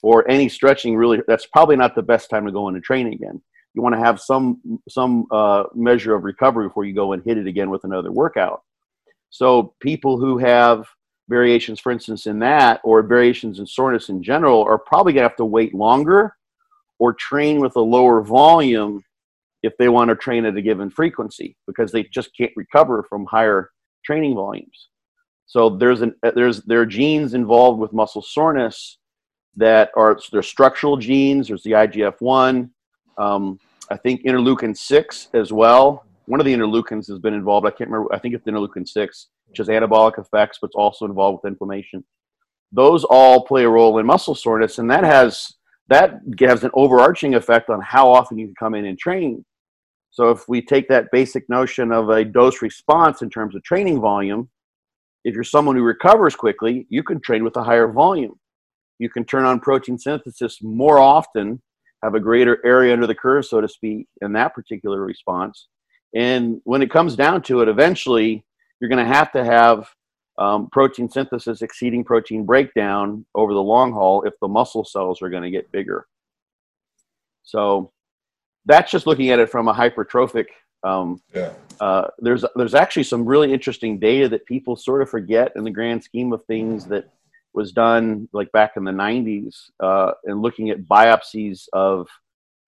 [0.03, 3.41] or any stretching really, that's probably not the best time to go into training again.
[3.75, 7.39] You want to have some, some uh, measure of recovery before you go and hit
[7.39, 8.63] it again with another workout.
[9.31, 10.87] So, people who have
[11.31, 15.29] variations, for instance, in that, or variations in soreness in general, are probably going to
[15.29, 16.37] have to wait longer
[16.99, 19.03] or train with a lower volume
[19.63, 23.25] if they want to train at a given frequency because they just can't recover from
[23.25, 23.71] higher
[24.05, 24.89] training volumes.
[25.47, 28.99] So there's an there's there are genes involved with muscle soreness
[29.57, 31.49] that are there's structural genes.
[31.49, 32.71] There's the IGF one,
[33.19, 33.59] um,
[33.91, 36.07] I think interleukin six as well.
[36.27, 37.67] One of the interleukins has been involved.
[37.67, 38.15] I can't remember.
[38.15, 42.05] I think it's interleukin six, which has anabolic effects, but it's also involved with inflammation.
[42.71, 45.53] Those all play a role in muscle soreness, and that has
[45.89, 49.45] that has an overarching effect on how often you can come in and train.
[50.11, 54.01] So if we take that basic notion of a dose response in terms of training
[54.01, 54.49] volume,
[55.25, 58.39] if you're someone who recovers quickly, you can train with a higher volume.
[59.03, 61.61] You can turn on protein synthesis more often,
[62.05, 65.67] have a greater area under the curve, so to speak, in that particular response.
[66.15, 68.45] And when it comes down to it, eventually
[68.79, 69.89] you're going to have to have
[70.39, 75.29] um, protein synthesis exceeding protein breakdown over the long haul if the muscle cells are
[75.29, 76.07] going to get bigger.
[77.43, 77.91] So
[78.67, 80.47] that's just looking at it from a hypertrophic.
[80.85, 81.55] Um, yeah.
[81.81, 85.71] Uh, there's there's actually some really interesting data that people sort of forget in the
[85.73, 87.11] grand scheme of things that
[87.55, 92.09] was done like back in the 90s uh, and looking at biopsies of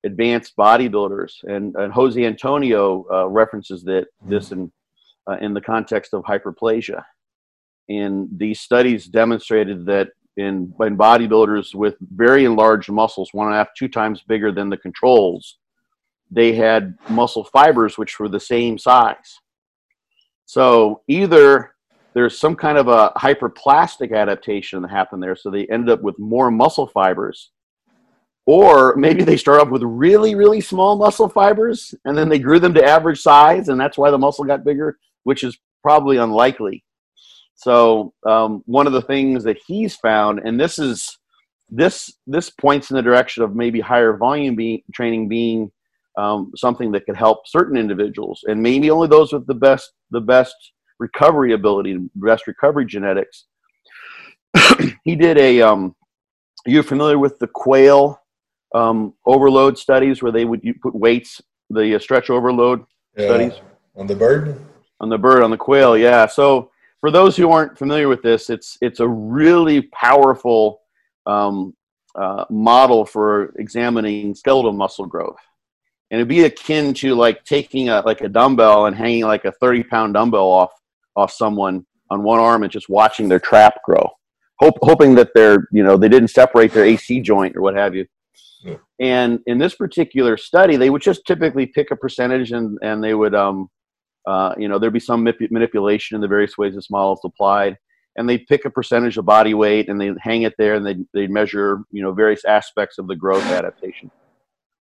[0.04, 4.30] advanced bodybuilders and, and Jose Antonio uh, references that mm-hmm.
[4.30, 4.70] this in
[5.26, 7.02] uh, in the context of hyperplasia
[7.88, 13.58] and these studies demonstrated that in, in bodybuilders with very large muscles, one and a
[13.58, 15.58] half, two times bigger than the controls,
[16.30, 19.38] they had muscle fibers which were the same size.
[20.46, 21.73] So either
[22.14, 26.18] there's some kind of a hyperplastic adaptation that happened there, so they ended up with
[26.18, 27.50] more muscle fibers,
[28.46, 32.58] or maybe they start off with really, really small muscle fibers and then they grew
[32.58, 36.84] them to average size, and that's why the muscle got bigger, which is probably unlikely.
[37.56, 41.18] So um, one of the things that he's found, and this is
[41.70, 44.56] this this points in the direction of maybe higher volume
[44.92, 45.72] training being
[46.18, 50.20] um, something that could help certain individuals, and maybe only those with the best the
[50.20, 50.54] best
[51.04, 53.44] recovery ability, and best recovery genetics.
[55.04, 55.60] he did a.
[55.60, 55.94] Um,
[56.66, 58.18] are you familiar with the quail
[58.74, 62.84] um, overload studies where they would put weights, the uh, stretch overload
[63.16, 63.26] yeah.
[63.26, 63.52] studies
[63.96, 64.58] on the bird?
[65.00, 66.26] On the bird, on the quail, yeah.
[66.26, 70.80] So for those who aren't familiar with this, it's it's a really powerful
[71.26, 71.74] um,
[72.14, 75.42] uh, model for examining skeletal muscle growth,
[76.10, 79.52] and it'd be akin to like taking a like a dumbbell and hanging like a
[79.52, 80.72] thirty pound dumbbell off
[81.16, 84.08] off someone on one arm and just watching their trap grow,
[84.60, 87.94] Hope, hoping that they're you know they didn't separate their AC joint or what have
[87.94, 88.06] you.
[88.62, 88.76] Yeah.
[88.98, 93.14] And in this particular study, they would just typically pick a percentage and and they
[93.14, 93.68] would um,
[94.26, 97.76] uh, you know, there'd be some manipulation in the various ways this model is applied.
[98.16, 100.96] And they pick a percentage of body weight and they hang it there and they
[101.12, 104.10] they measure, you know, various aspects of the growth adaptation.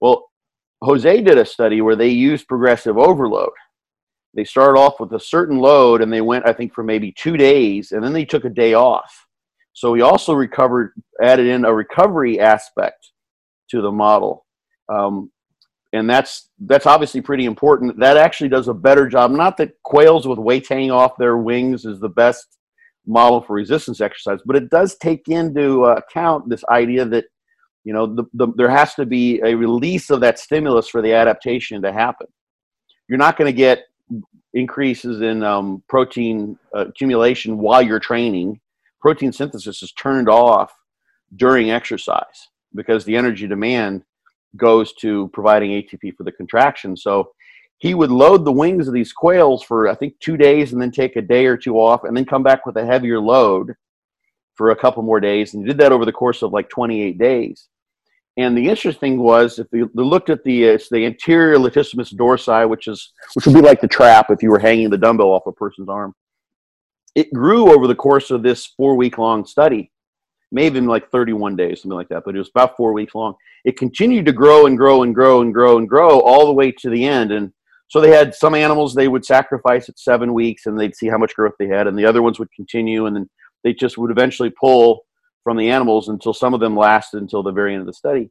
[0.01, 0.31] Well,
[0.83, 3.53] Jose did a study where they used progressive overload.
[4.35, 7.37] They started off with a certain load and they went, I think, for maybe two
[7.37, 9.27] days and then they took a day off.
[9.75, 10.93] So we also recovered,
[11.23, 13.13] added in a recovery aspect
[13.71, 14.47] to the model.
[14.89, 15.31] Um,
[15.93, 17.99] and that's that's obviously pretty important.
[17.99, 19.31] That actually does a better job.
[19.31, 22.59] Not that quails with weight hanging off their wings is the best
[23.07, 27.25] model for resistance exercise, but it does take into account this idea that
[27.85, 31.13] you know the, the, there has to be a release of that stimulus for the
[31.13, 32.27] adaptation to happen.
[33.09, 33.85] You're not going to get
[34.55, 38.61] increases in um, protein uh, accumulation while you're training.
[39.01, 40.73] Protein synthesis is turned off
[41.37, 44.03] during exercise because the energy demand
[44.57, 46.97] goes to providing ATP for the contraction.
[46.97, 47.33] So
[47.79, 50.91] he would load the wings of these quails for I think two days and then
[50.91, 53.75] take a day or two off and then come back with a heavier load
[54.55, 55.55] for a couple more days.
[55.55, 57.69] And he did that over the course of like 28 days.
[58.39, 62.89] And the interesting was if you looked at the it's the anterior latissimus dorsi, which
[62.89, 65.53] is which would be like the trap if you were hanging the dumbbell off a
[65.53, 66.15] person's arm.
[67.15, 69.93] It grew over the course of this four week long study
[70.53, 73.35] maybe been like 31 days, something like that, but it was about four weeks long.
[73.65, 76.71] It continued to grow and grow and grow and grow and grow all the way
[76.71, 77.33] to the end.
[77.33, 77.53] And
[77.89, 81.19] so they had some animals they would sacrifice at seven weeks and they'd see how
[81.19, 83.29] much growth they had, and the other ones would continue, and then
[83.65, 85.05] they just would eventually pull
[85.45, 88.31] from the animals until some of them lasted until the very end of the study.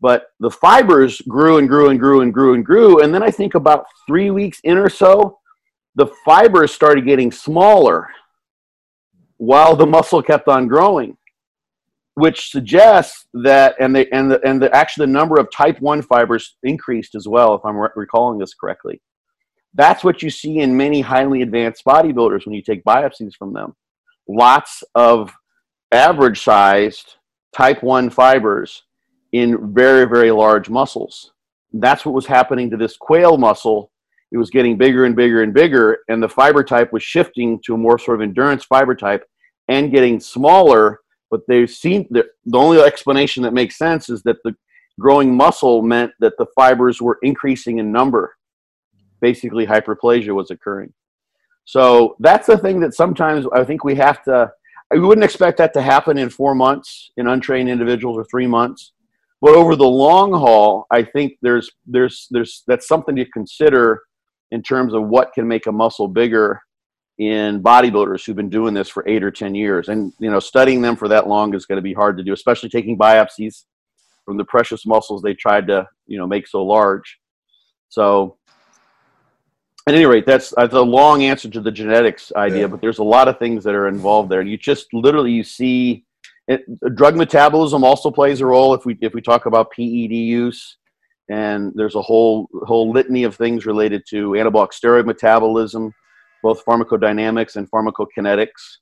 [0.00, 3.00] But the fibers grew and grew and grew and grew and grew.
[3.00, 5.38] And then I think about three weeks in or so,
[5.94, 8.08] the fibers started getting smaller
[9.36, 11.16] while the muscle kept on growing
[12.14, 16.02] which suggests that and the and the and the actually the number of type 1
[16.02, 19.00] fibers increased as well if i'm re- recalling this correctly
[19.74, 23.74] that's what you see in many highly advanced bodybuilders when you take biopsies from them
[24.28, 25.32] lots of
[25.94, 27.16] average sized
[27.54, 28.82] type 1 fibers
[29.32, 31.32] in very, very large muscles.
[31.72, 33.90] That's what was happening to this quail muscle.
[34.32, 37.74] It was getting bigger and bigger and bigger, and the fiber type was shifting to
[37.74, 39.24] a more sort of endurance fiber type
[39.68, 41.00] and getting smaller.
[41.30, 44.54] But they've seen the, the only explanation that makes sense is that the
[45.00, 48.36] growing muscle meant that the fibers were increasing in number.
[49.20, 50.92] Basically, hyperplasia was occurring.
[51.64, 54.52] So that's the thing that sometimes I think we have to.
[54.94, 58.92] We wouldn't expect that to happen in four months in untrained individuals or three months,
[59.40, 64.00] but over the long haul, I think there's there's there's that's something to consider
[64.52, 66.60] in terms of what can make a muscle bigger
[67.18, 69.88] in bodybuilders who've been doing this for eight or ten years.
[69.88, 72.32] And you know, studying them for that long is going to be hard to do,
[72.32, 73.64] especially taking biopsies
[74.24, 77.18] from the precious muscles they tried to you know make so large.
[77.88, 78.38] So
[79.86, 82.66] at any rate, that's, that's a long answer to the genetics idea, yeah.
[82.66, 84.40] but there's a lot of things that are involved there.
[84.40, 86.04] And you just literally you see
[86.48, 90.76] it, drug metabolism also plays a role if we if we talk about PED use,
[91.30, 95.92] and there's a whole whole litany of things related to anabolic steroid metabolism,
[96.42, 98.78] both pharmacodynamics and pharmacokinetics.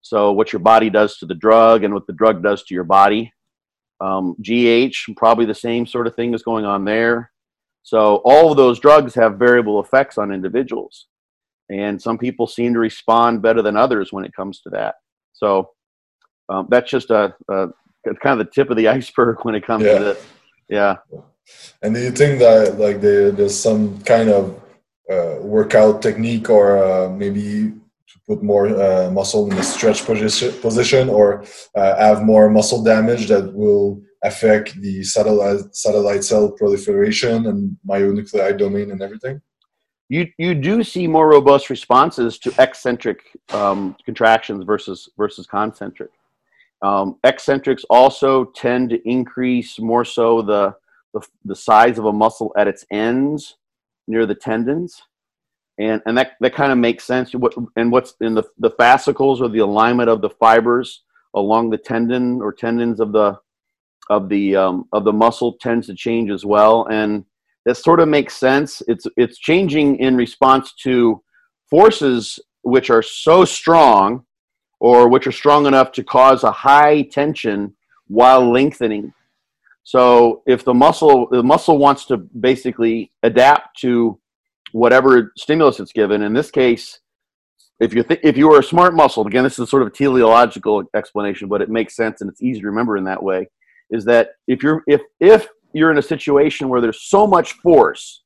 [0.00, 2.84] So what your body does to the drug and what the drug does to your
[2.84, 3.32] body.
[4.00, 7.30] Um, GH, probably the same sort of thing is going on there.
[7.82, 11.06] So all of those drugs have variable effects on individuals.
[11.70, 14.96] And some people seem to respond better than others when it comes to that.
[15.32, 15.70] So
[16.48, 17.68] um, that's just a, a,
[18.22, 19.98] kind of the tip of the iceberg when it comes yeah.
[19.98, 20.26] to this.
[20.68, 20.96] Yeah.
[21.82, 24.62] And do you think that like there's some kind of
[25.10, 27.72] uh, workout technique or uh, maybe
[28.06, 32.82] to put more uh, muscle in the stretch position, position or uh, have more muscle
[32.82, 39.40] damage that will affect the satellite satellite cell proliferation and myonuclei domain and everything?
[40.08, 46.10] You you do see more robust responses to eccentric um, contractions versus versus concentric.
[46.82, 50.74] Um, eccentrics also tend to increase more so the,
[51.14, 53.56] the the size of a muscle at its ends
[54.08, 55.02] near the tendons
[55.78, 59.40] and and that, that kind of makes sense what and what's in the the fascicles
[59.40, 61.02] or the alignment of the fibers
[61.34, 63.38] along the tendon or tendons of the
[64.10, 67.24] of the um, of the muscle tends to change as well, and
[67.64, 68.82] that sort of makes sense.
[68.88, 71.22] It's it's changing in response to
[71.70, 74.24] forces which are so strong,
[74.80, 77.74] or which are strong enough to cause a high tension
[78.08, 79.12] while lengthening.
[79.84, 84.18] So if the muscle the muscle wants to basically adapt to
[84.72, 87.00] whatever stimulus it's given, in this case,
[87.80, 89.92] if you th- if you were a smart muscle, again, this is sort of a
[89.92, 93.48] teleological explanation, but it makes sense and it's easy to remember in that way
[93.92, 98.22] is that if you're if if you're in a situation where there's so much force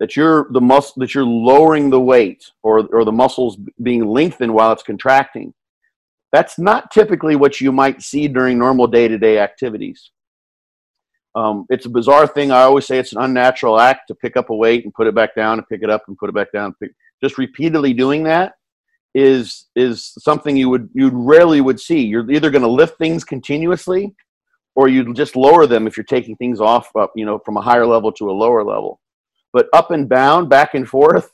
[0.00, 4.52] that you're the muscle that you're lowering the weight or or the muscles being lengthened
[4.52, 5.54] while it's contracting
[6.32, 10.10] that's not typically what you might see during normal day-to-day activities.
[11.34, 12.50] Um, it's a bizarre thing.
[12.50, 15.14] I always say it's an unnatural act to pick up a weight and put it
[15.14, 16.74] back down and pick it up and put it back down.
[17.22, 18.54] Just repeatedly doing that
[19.14, 22.00] is is something you would you rarely would see.
[22.00, 24.14] You're either going to lift things continuously
[24.74, 27.60] or you just lower them if you're taking things off up, you know, from a
[27.60, 29.00] higher level to a lower level.
[29.52, 31.32] But up and down, back and forth,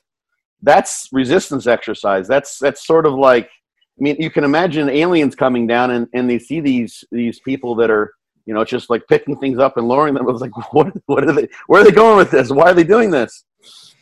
[0.63, 2.27] that's resistance exercise.
[2.27, 3.51] That's that's sort of like
[3.99, 7.75] I mean, you can imagine aliens coming down and, and they see these these people
[7.77, 8.13] that are,
[8.47, 10.27] you know, just like picking things up and lowering them.
[10.27, 12.51] It was like, what what are they where are they going with this?
[12.51, 13.45] Why are they doing this?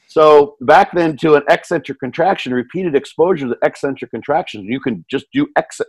[0.08, 5.24] So back then to an eccentric contraction, repeated exposure to eccentric contractions, you can just
[5.32, 5.48] do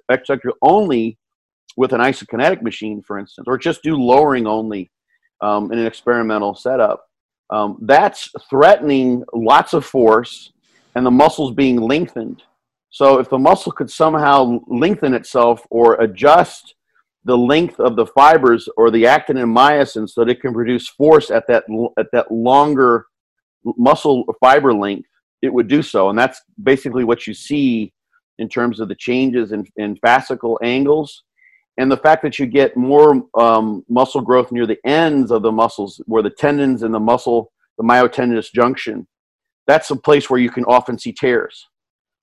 [0.10, 1.17] eccentric only
[1.77, 4.91] with an isokinetic machine, for instance, or just do lowering only
[5.41, 7.05] um, in an experimental setup.
[7.49, 10.51] Um, that's threatening lots of force
[10.95, 12.43] and the muscles being lengthened.
[12.89, 16.75] So if the muscle could somehow lengthen itself or adjust
[17.25, 20.88] the length of the fibers or the actin and myosin so that it can produce
[20.89, 21.63] force at that
[21.97, 23.05] at that longer
[23.63, 25.07] muscle fiber length,
[25.41, 26.09] it would do so.
[26.09, 27.93] And that's basically what you see
[28.39, 31.24] in terms of the changes in, in fascicle angles
[31.78, 35.51] and the fact that you get more um, muscle growth near the ends of the
[35.51, 39.07] muscles where the tendons and the muscle the myotendinous junction
[39.67, 41.67] that's a place where you can often see tears.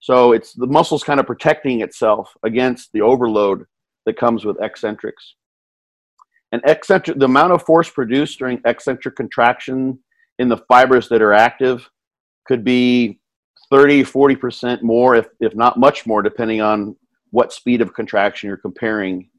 [0.00, 3.66] So it's the muscles kind of protecting itself against the overload
[4.06, 5.34] that comes with eccentrics.
[6.52, 9.98] And eccentric the amount of force produced during eccentric contraction
[10.38, 11.88] in the fibers that are active
[12.46, 13.20] could be
[13.70, 16.96] 30 40% more if, if not much more depending on
[17.30, 19.29] what speed of contraction you're comparing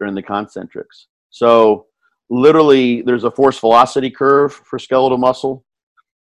[0.00, 1.06] during the concentrics.
[1.30, 1.86] So
[2.30, 5.64] literally there's a force velocity curve for skeletal muscle.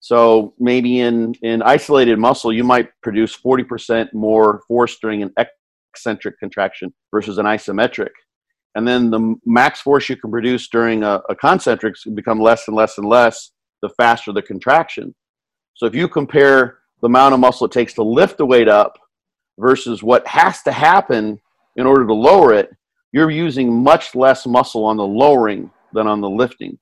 [0.00, 5.32] So maybe in, in isolated muscle, you might produce 40% more force during an
[5.92, 8.10] eccentric contraction versus an isometric.
[8.74, 12.76] and then the max force you can produce during a, a concentric become less and
[12.76, 13.52] less and less
[13.82, 15.14] the faster the contraction.
[15.74, 18.98] So if you compare the amount of muscle it takes to lift the weight up
[19.58, 21.38] versus what has to happen
[21.76, 22.70] in order to lower it,
[23.12, 26.78] you're using much less muscle on the lowering than on the lifting.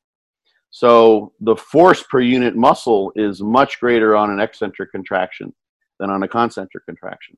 [0.71, 5.55] So the force per unit muscle is much greater on an eccentric contraction
[6.01, 7.37] than on a concentric contraction.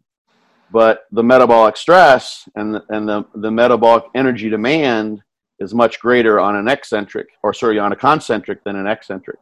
[0.71, 5.23] But the metabolic stress and the, and the, the metabolic energy demand
[5.59, 9.39] is much greater on an eccentric, or sorry, on a concentric than an eccentric.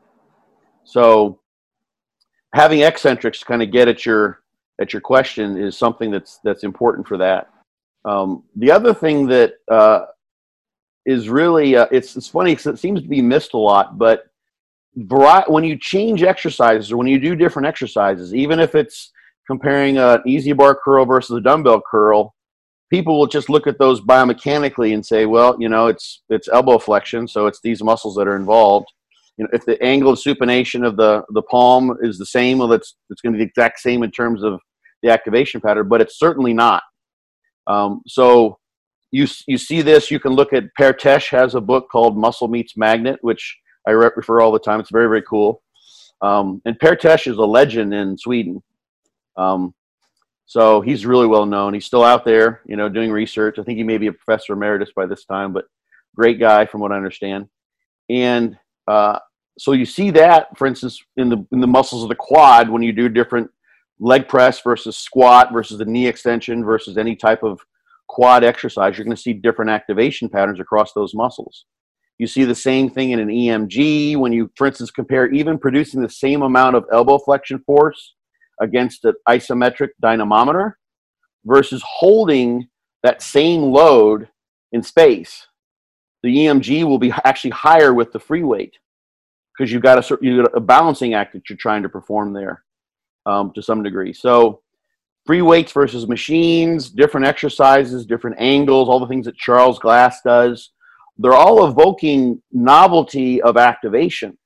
[0.84, 1.40] So
[2.52, 4.40] having eccentrics kind of get at your
[4.80, 7.48] at your question is something that's that's important for that.
[8.04, 10.06] Um, the other thing that uh,
[11.06, 14.24] is really uh, it's it's funny because it seems to be missed a lot, but
[14.94, 19.10] when you change exercises or when you do different exercises, even if it's
[19.46, 22.34] comparing an EZ bar curl versus a dumbbell curl,
[22.90, 26.78] people will just look at those biomechanically and say, well, you know, it's it's elbow
[26.78, 28.86] flexion, so it's these muscles that are involved.
[29.36, 32.72] You know, if the angle of supination of the the palm is the same, well,
[32.72, 34.60] it's it's going to be the exact same in terms of
[35.02, 36.82] the activation pattern, but it's certainly not.
[37.66, 38.58] Um, so
[39.10, 40.10] you you see this.
[40.10, 43.56] You can look at Per Tesch has a book called Muscle Meets Magnet, which
[43.86, 44.80] I refer all the time.
[44.80, 45.62] It's very very cool.
[46.20, 48.62] Um, and Per Tesch is a legend in Sweden.
[49.36, 49.74] Um,
[50.46, 51.74] so he's really well known.
[51.74, 53.58] He's still out there, you know, doing research.
[53.58, 55.64] I think he may be a professor emeritus by this time, but
[56.14, 57.48] great guy from what I understand.
[58.10, 59.18] And uh,
[59.58, 62.82] so you see that, for instance, in the in the muscles of the quad when
[62.82, 63.50] you do different
[64.00, 67.60] leg press versus squat versus the knee extension versus any type of
[68.08, 71.64] quad exercise, you're going to see different activation patterns across those muscles.
[72.18, 76.00] You see the same thing in an EMG when you, for instance, compare even producing
[76.00, 78.14] the same amount of elbow flexion force
[78.60, 80.78] against an isometric dynamometer
[81.44, 82.68] versus holding
[83.02, 84.28] that same load
[84.72, 85.48] in space.
[86.22, 88.78] The EMG will be actually higher with the free weight
[89.56, 92.63] because you've got a, you've got a balancing act that you're trying to perform there
[93.26, 94.12] um, to some degree.
[94.12, 94.60] So
[95.26, 100.70] free weights versus machines, different exercises, different angles, all the things that Charles Glass does,
[101.18, 104.36] they're all evoking novelty of activation.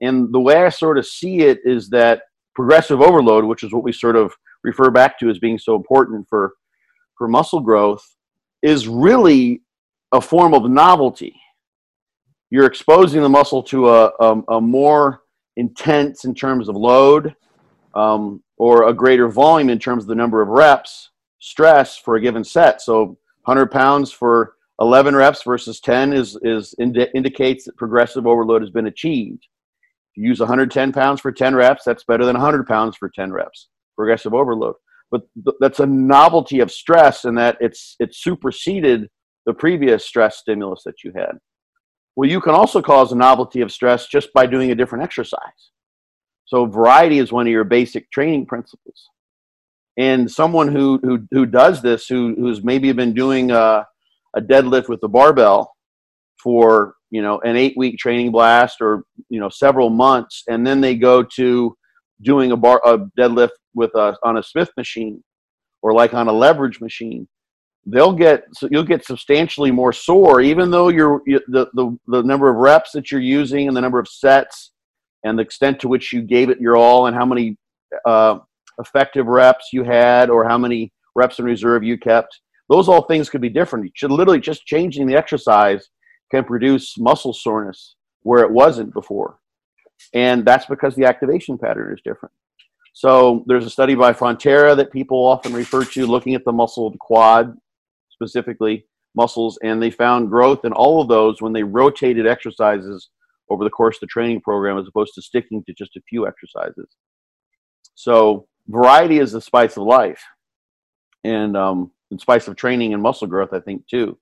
[0.00, 2.22] And the way I sort of see it is that
[2.54, 4.32] progressive overload, which is what we sort of
[4.62, 6.52] refer back to as being so important for,
[7.16, 8.04] for muscle growth,
[8.62, 9.62] is really
[10.12, 11.34] a form of novelty.
[12.50, 15.22] You're exposing the muscle to a, a, a more
[15.56, 17.34] intense in terms of load
[17.94, 21.10] um, or a greater volume in terms of the number of reps
[21.40, 22.80] stress for a given set.
[22.82, 28.62] So 100 pounds for 11 reps versus 10 is, is indi- indicates that progressive overload
[28.62, 29.46] has been achieved
[30.12, 33.32] If you use 110 pounds for 10 reps, that's better than 100 pounds for 10
[33.32, 33.68] reps.
[33.96, 34.74] Progressive overload.
[35.10, 39.08] But th- that's a novelty of stress in that it's it superseded
[39.46, 41.32] the previous stress stimulus that you had.
[42.16, 45.70] Well, you can also cause a novelty of stress just by doing a different exercise.
[46.50, 49.08] So variety is one of your basic training principles.
[49.96, 53.86] And someone who who, who does this, who who's maybe been doing a,
[54.36, 55.72] a deadlift with a barbell
[56.42, 60.80] for you know an eight week training blast or you know several months and then
[60.80, 61.76] they go to
[62.22, 65.22] doing a bar a deadlift with a on a smith machine
[65.82, 67.28] or like on a leverage machine
[67.86, 72.22] they'll get so you'll get substantially more sore even though you're you, the, the the
[72.22, 74.72] number of reps that you're using and the number of sets
[75.24, 77.56] and the extent to which you gave it your all and how many
[78.06, 78.38] uh,
[78.78, 83.28] effective reps you had or how many reps in reserve you kept those all things
[83.28, 85.88] could be different you should literally just changing the exercise
[86.30, 89.38] can produce muscle soreness where it wasn't before.
[90.14, 92.32] And that's because the activation pattern is different.
[92.94, 96.94] So there's a study by Frontera that people often refer to looking at the muscle
[96.98, 97.56] quad,
[98.10, 103.10] specifically muscles, and they found growth in all of those when they rotated exercises
[103.50, 106.26] over the course of the training program as opposed to sticking to just a few
[106.26, 106.96] exercises.
[107.94, 110.22] So variety is the spice of life
[111.24, 114.18] and um, spice of training and muscle growth, I think, too.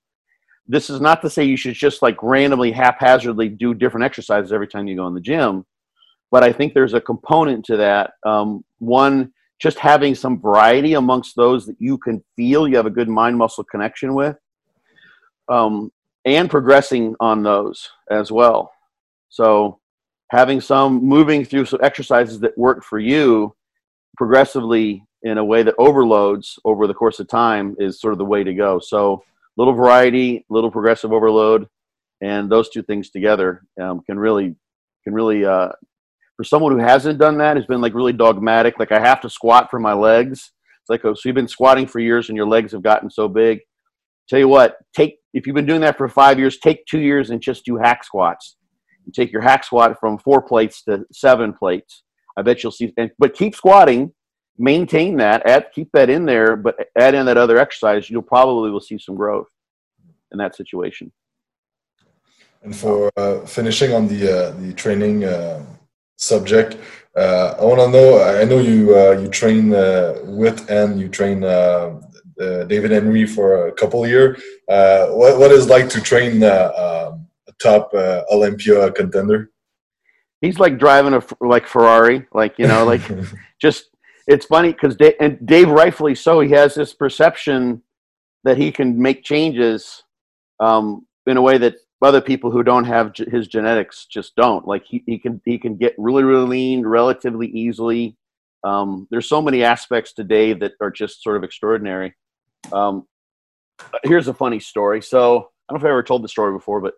[0.67, 4.67] This is not to say you should just like randomly haphazardly do different exercises every
[4.67, 5.65] time you go in the gym
[6.31, 8.11] but i think there's a component to that.
[8.25, 12.91] Um, one just having some variety amongst those that you can feel you have a
[12.91, 14.37] good mind muscle connection with
[15.49, 15.91] um,
[16.25, 18.71] and progressing on those as well
[19.29, 19.79] so
[20.31, 23.55] having some moving through some exercises that work for you
[24.17, 28.25] progressively in a way that overloads over the course of time is sort of the
[28.25, 29.23] way to go so
[29.59, 31.67] little variety, little progressive overload,
[32.21, 34.55] and those two things together um, can really
[35.03, 35.69] can really uh,
[36.37, 38.79] for someone who hasn't done that has been like really dogmatic.
[38.79, 40.51] Like I have to squat for my legs.
[40.81, 43.27] It's like oh, so you've been squatting for years and your legs have gotten so
[43.27, 43.59] big.
[44.29, 47.29] Tell you what, take if you've been doing that for five years, take two years
[47.29, 48.55] and just do hack squats.
[49.11, 52.03] Take your hack squat from four plates to seven plates.
[52.37, 52.93] I bet you'll see.
[53.17, 54.13] But keep squatting,
[54.57, 58.09] maintain that, add, keep that in there, but add in that other exercise.
[58.09, 59.47] You'll probably will see some growth
[60.31, 61.11] in that situation.
[62.61, 65.65] And for uh, finishing on the uh, the training uh,
[66.17, 66.77] subject,
[67.15, 68.21] uh, I want to know.
[68.21, 71.41] I know you uh, you train uh, with and you train
[72.67, 74.37] David Henry for a couple year.
[74.67, 77.28] what what is like to train um,
[77.61, 77.93] top
[78.31, 79.51] Olympia contender?
[80.41, 83.01] He's like driving a like Ferrari, like you know, like
[83.61, 83.85] just.
[84.27, 87.81] It's funny because Dave, and Dave, rightfully so, he has this perception
[88.43, 90.03] that he can make changes
[90.59, 94.65] um, in a way that other people who don't have his genetics just don't.
[94.67, 98.15] Like he, he can he can get really really lean relatively easily.
[98.63, 102.13] Um, there's so many aspects today that are just sort of extraordinary.
[102.71, 103.07] Um,
[104.03, 105.01] here's a funny story.
[105.01, 106.93] So I don't know if I ever told the story before, but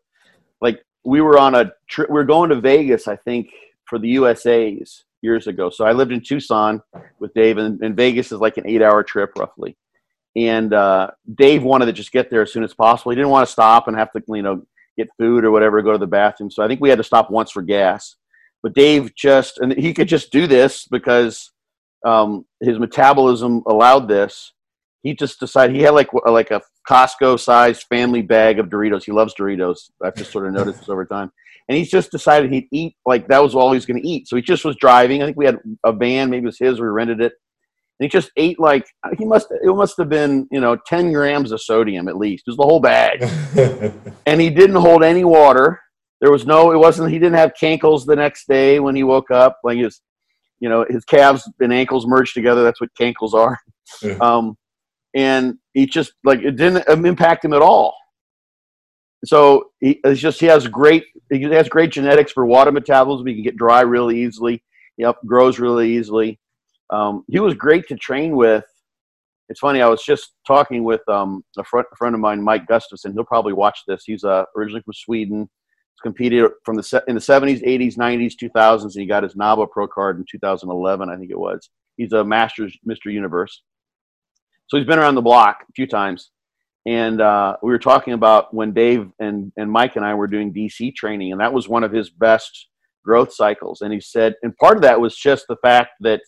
[0.61, 2.09] like we were on a trip.
[2.09, 3.49] We were going to Vegas, I think,
[3.85, 5.69] for the USA's years ago.
[5.69, 6.81] So I lived in Tucson
[7.19, 9.77] with Dave, and, and Vegas is like an eight-hour trip roughly.
[10.35, 13.11] And uh, Dave wanted to just get there as soon as possible.
[13.11, 14.63] He didn't want to stop and have to, you know,
[14.97, 16.49] get food or whatever, go to the bathroom.
[16.49, 18.15] So I think we had to stop once for gas.
[18.63, 21.51] But Dave just, and he could just do this because
[22.05, 24.53] um, his metabolism allowed this.
[25.03, 29.03] He just decided he had like like a Costco sized family bag of Doritos.
[29.03, 29.89] He loves Doritos.
[30.03, 31.31] I've just sort of noticed this over time.
[31.67, 34.27] And he's just decided he'd eat like that was all he was going to eat.
[34.27, 35.21] So he just was driving.
[35.21, 36.79] I think we had a van, maybe it was his.
[36.79, 37.33] We rented it
[38.01, 38.87] and he just ate like
[39.17, 42.49] he must it must have been you know 10 grams of sodium at least it
[42.49, 43.21] was the whole bag
[44.25, 45.79] and he didn't hold any water
[46.19, 49.29] there was no it wasn't he didn't have cankles the next day when he woke
[49.29, 50.01] up like his
[50.59, 53.59] you know his calves and ankles merged together that's what cankles are
[54.19, 54.57] um,
[55.15, 57.95] and he just like it didn't impact him at all
[59.23, 63.35] so he it's just he has great he has great genetics for water metabolism he
[63.35, 64.63] can get dry really easily
[64.97, 66.39] yep grows really easily
[66.91, 68.65] um, he was great to train with.
[69.49, 69.81] It's funny.
[69.81, 73.13] I was just talking with um, a, friend, a, friend, of mine, Mike Gustafson.
[73.13, 74.03] He'll probably watch this.
[74.05, 75.39] He's uh, originally from Sweden.
[75.39, 79.71] He's competed from the in the 70s, 80s, 90s, 2000s, and he got his NABBA
[79.71, 81.69] Pro card in 2011, I think it was.
[81.97, 83.11] He's a Masters Mr.
[83.11, 83.61] Universe.
[84.71, 86.31] So he's been around the block a few times.
[86.85, 90.53] And uh, we were talking about when Dave and, and Mike and I were doing
[90.53, 92.69] DC training, and that was one of his best
[93.03, 93.81] growth cycles.
[93.81, 96.21] And he said, and part of that was just the fact that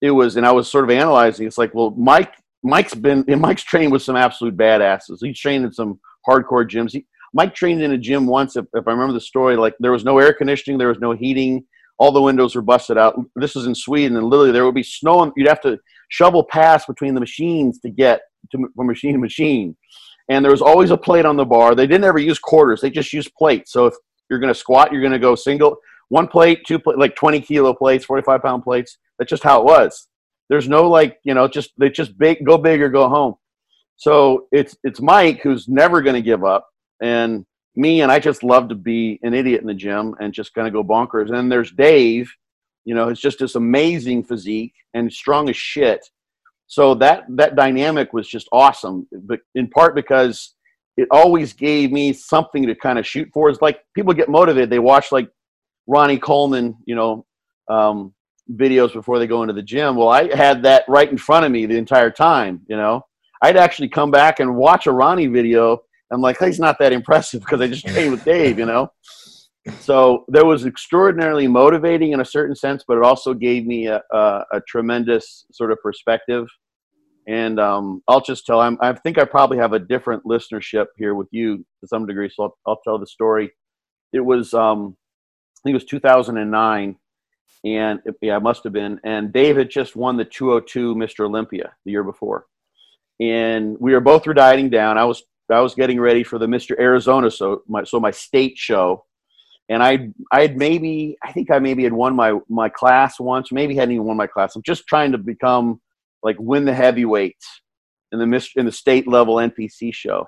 [0.00, 1.46] it was, and I was sort of analyzing.
[1.46, 2.32] It's like, well, Mike,
[2.62, 5.18] Mike's been, and Mike's trained with some absolute badasses.
[5.20, 6.92] He's trained in some hardcore gyms.
[6.92, 9.56] He, Mike trained in a gym once, if, if I remember the story.
[9.56, 11.66] Like there was no air conditioning, there was no heating,
[11.98, 13.18] all the windows were busted out.
[13.36, 15.22] This was in Sweden, and literally there would be snow.
[15.22, 15.78] And you'd have to
[16.08, 18.22] shovel past between the machines to get
[18.52, 19.76] to, from machine to machine.
[20.28, 21.74] And there was always a plate on the bar.
[21.74, 23.72] They didn't ever use quarters; they just used plates.
[23.72, 23.94] So if
[24.30, 25.76] you're going to squat, you're going to go single,
[26.08, 28.98] one plate, two plate, like 20 kilo plates, 45 pound plates.
[29.18, 30.08] That's just how it was.
[30.48, 33.34] There's no like, you know, just they just big, go big or go home.
[33.96, 36.66] So it's it's Mike who's never going to give up,
[37.00, 37.46] and
[37.76, 40.66] me, and I just love to be an idiot in the gym and just kind
[40.66, 41.26] of go bonkers.
[41.26, 42.32] And then there's Dave,
[42.84, 46.06] you know, it's just this amazing physique and strong as shit.
[46.66, 50.54] So that that dynamic was just awesome, but in part because
[50.96, 53.48] it always gave me something to kind of shoot for.
[53.50, 55.28] It's like people get motivated; they watch like
[55.86, 57.26] Ronnie Coleman, you know,
[57.68, 58.14] um,
[58.52, 59.96] videos before they go into the gym.
[59.96, 62.62] Well, I had that right in front of me the entire time.
[62.68, 63.04] You know,
[63.42, 65.82] I'd actually come back and watch a Ronnie video.
[66.12, 68.58] I'm like, he's not that impressive because I just trained with Dave.
[68.58, 68.92] You know,
[69.80, 74.02] so there was extraordinarily motivating in a certain sense, but it also gave me a,
[74.12, 76.46] a, a tremendous sort of perspective.
[77.26, 78.60] And um, I'll just tell.
[78.60, 82.30] I'm, I think I probably have a different listenership here with you to some degree,
[82.32, 83.50] so I'll, I'll tell the story.
[84.12, 84.96] It was, um,
[85.58, 86.96] I think it was 2009
[87.64, 89.00] and yeah, it must have been.
[89.04, 91.24] And Dave had just won the 202 Mr.
[91.24, 92.46] Olympia the year before,
[93.20, 94.98] and we were both dieting down.
[94.98, 96.78] I was I was getting ready for the Mr.
[96.78, 99.04] Arizona, so my so my state show,
[99.68, 103.52] and I I had maybe I think I maybe had won my my class once,
[103.52, 104.56] maybe hadn't even won my class.
[104.56, 105.80] I'm just trying to become
[106.22, 107.46] like win the heavyweights
[108.12, 110.26] in the in the state level NPC show.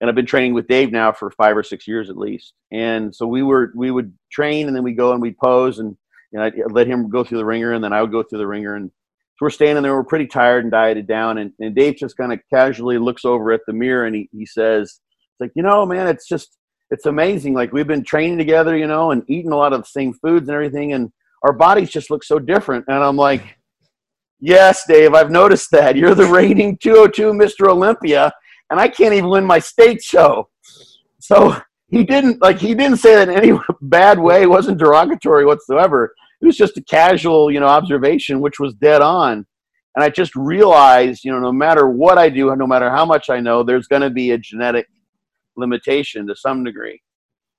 [0.00, 2.54] And I've been training with Dave now for five or six years at least.
[2.72, 5.96] And so we were we would train and then we go and we pose and
[6.32, 8.46] and I'd let him go through the ringer, and then I would go through the
[8.46, 8.74] ringer.
[8.74, 8.90] And
[9.36, 12.32] so we're standing there, we're pretty tired and dieted down, and, and Dave just kind
[12.32, 15.86] of casually looks over at the mirror and he, he says, "It's like you know,
[15.86, 16.56] man, it's just
[16.90, 17.54] it's amazing.
[17.54, 20.48] Like we've been training together, you know, and eating a lot of the same foods
[20.48, 21.10] and everything, and
[21.42, 23.56] our bodies just look so different." And I'm like.
[24.44, 25.94] Yes, Dave, I've noticed that.
[25.94, 27.68] You're the reigning 202 Mr.
[27.68, 28.32] Olympia,
[28.72, 30.48] and I can't even win my state show.
[31.20, 31.62] So
[31.92, 34.42] he didn't like he didn't say that in any bad way.
[34.42, 36.12] It wasn't derogatory whatsoever.
[36.42, 39.46] It was just a casual, you know, observation, which was dead on.
[39.94, 43.30] And I just realized, you know, no matter what I do, no matter how much
[43.30, 44.88] I know, there's going to be a genetic
[45.56, 47.00] limitation to some degree.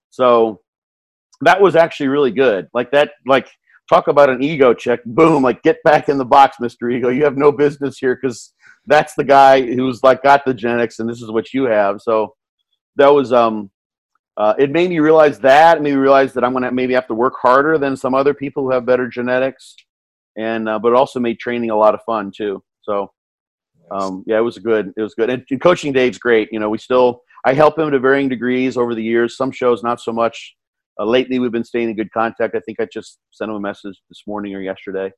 [0.10, 0.62] So
[1.42, 2.68] that was actually really good.
[2.74, 3.48] Like that, like
[3.88, 5.04] talk about an ego check.
[5.06, 6.94] Boom, like get back in the box, Mr.
[6.94, 7.10] Ego.
[7.10, 8.54] You have no business here because
[8.86, 12.02] that's the guy who's like got the genetics and this is what you have.
[12.02, 12.36] So
[12.96, 13.70] that was um
[14.38, 15.82] uh, it made me realize that.
[15.82, 18.64] Made me realize that I'm gonna maybe have to work harder than some other people
[18.64, 19.76] who have better genetics,
[20.38, 22.64] and uh, but it also made training a lot of fun too.
[22.82, 23.12] So
[23.92, 24.94] um, yeah, it was good.
[24.98, 25.30] It was good.
[25.30, 26.50] And, and coaching Dave's great.
[26.52, 29.38] You know, we still I help him to varying degrees over the years.
[29.38, 30.56] Some shows not so much.
[31.00, 32.56] Uh, lately, we've been staying in good contact.
[32.56, 35.12] I think I just sent him a message this morning or yesterday.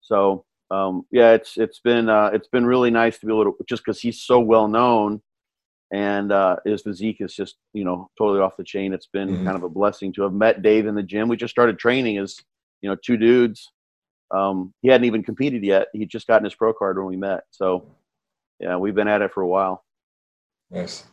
[0.00, 3.56] So um, yeah, it's it's been uh, it's been really nice to be able to
[3.68, 5.20] just because he's so well known
[5.94, 8.92] and uh, his physique is just you know totally off the chain.
[8.92, 9.44] It's been mm-hmm.
[9.44, 11.28] kind of a blessing to have met Dave in the gym.
[11.28, 12.36] We just started training as
[12.82, 13.70] you know two dudes.
[14.32, 15.86] Um, he hadn't even competed yet.
[15.92, 17.44] He'd just gotten his pro card when we met.
[17.52, 17.86] So
[18.58, 19.84] yeah, we've been at it for a while.
[20.68, 21.04] Nice.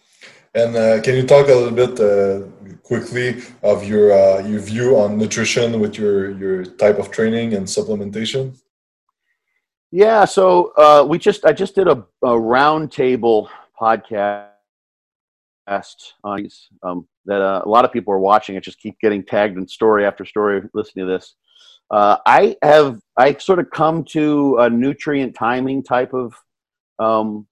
[0.56, 2.48] And uh, can you talk a little bit uh,
[2.82, 7.68] quickly of your uh, your view on nutrition with your your type of training and
[7.68, 8.60] supplementation?
[9.92, 14.51] Yeah, so uh, we just I just did a, a roundtable podcast
[15.68, 18.56] um, that uh, a lot of people are watching.
[18.56, 21.36] It just keep getting tagged in story after story listening to this.
[21.90, 26.34] Uh, I have I sort of come to a nutrient timing type of
[27.00, 27.48] um,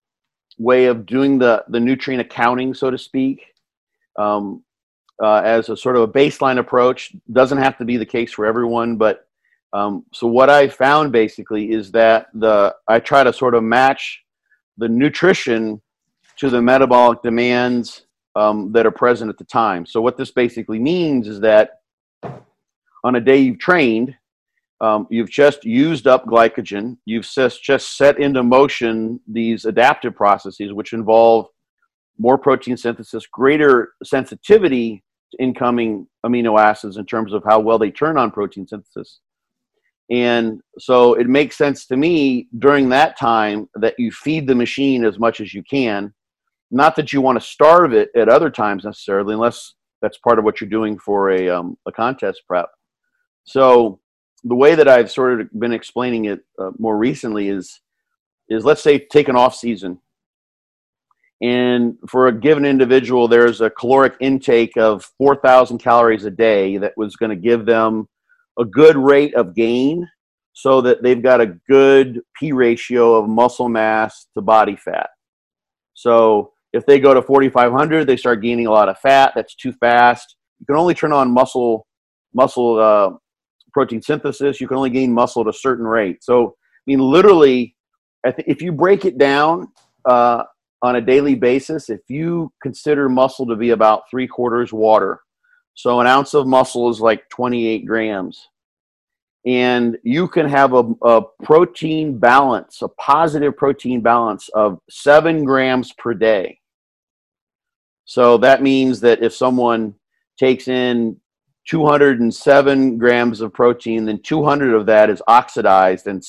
[0.58, 3.44] way of doing the the nutrient accounting, so to speak,
[4.18, 4.64] um,
[5.22, 7.14] uh, as a sort of a baseline approach.
[7.32, 9.28] Doesn't have to be the case for everyone, but
[9.74, 14.22] um, so what I found basically is that the I try to sort of match
[14.78, 15.82] the nutrition
[16.40, 19.86] to the metabolic demands um, that are present at the time.
[19.86, 21.82] So what this basically means is that
[23.04, 24.16] on a day you've trained,
[24.82, 26.98] um, you've just used up glycogen.
[27.06, 31.48] You've just, just set into motion these adaptive processes, which involve
[32.18, 37.92] more protein synthesis, greater sensitivity to incoming amino acids in terms of how well they
[37.92, 39.20] turn on protein synthesis.
[40.10, 45.04] And so it makes sense to me during that time that you feed the machine
[45.04, 46.14] as much as you can
[46.72, 50.46] not that you want to starve it at other times necessarily, unless that's part of
[50.46, 52.70] what you're doing for a, um, a contest prep.
[53.44, 54.00] So
[54.44, 57.82] the way that I've sort of been explaining it uh, more recently is,
[58.50, 60.00] is let's say take an off season.
[61.42, 66.98] And for a given individual, there's a caloric intake of 4,000 calories a day that
[66.98, 68.08] was going to give them
[68.60, 70.08] a good rate of gain
[70.54, 75.10] so that they've got a good P ratio of muscle mass to body fat.
[75.94, 79.34] So if they go to 4,500, they start gaining a lot of fat.
[79.36, 80.36] That's too fast.
[80.60, 81.86] You can only turn on muscle
[82.34, 83.12] muscle uh,
[83.74, 84.62] protein synthesis.
[84.62, 86.24] You can only gain muscle at a certain rate.
[86.24, 87.76] So, I mean, literally,
[88.24, 89.70] if you break it down
[90.06, 90.44] uh,
[90.82, 95.22] on a daily basis, if you consider muscle to be about three quarters water,
[95.74, 98.50] so an ounce of muscle is like 28 grams
[99.46, 105.94] and you can have a, a, protein balance, a positive protein balance of seven grams
[105.94, 106.59] per day.
[108.10, 109.94] So that means that if someone
[110.36, 111.16] takes in
[111.68, 116.24] 207 grams of protein, then 200 of that is oxidized and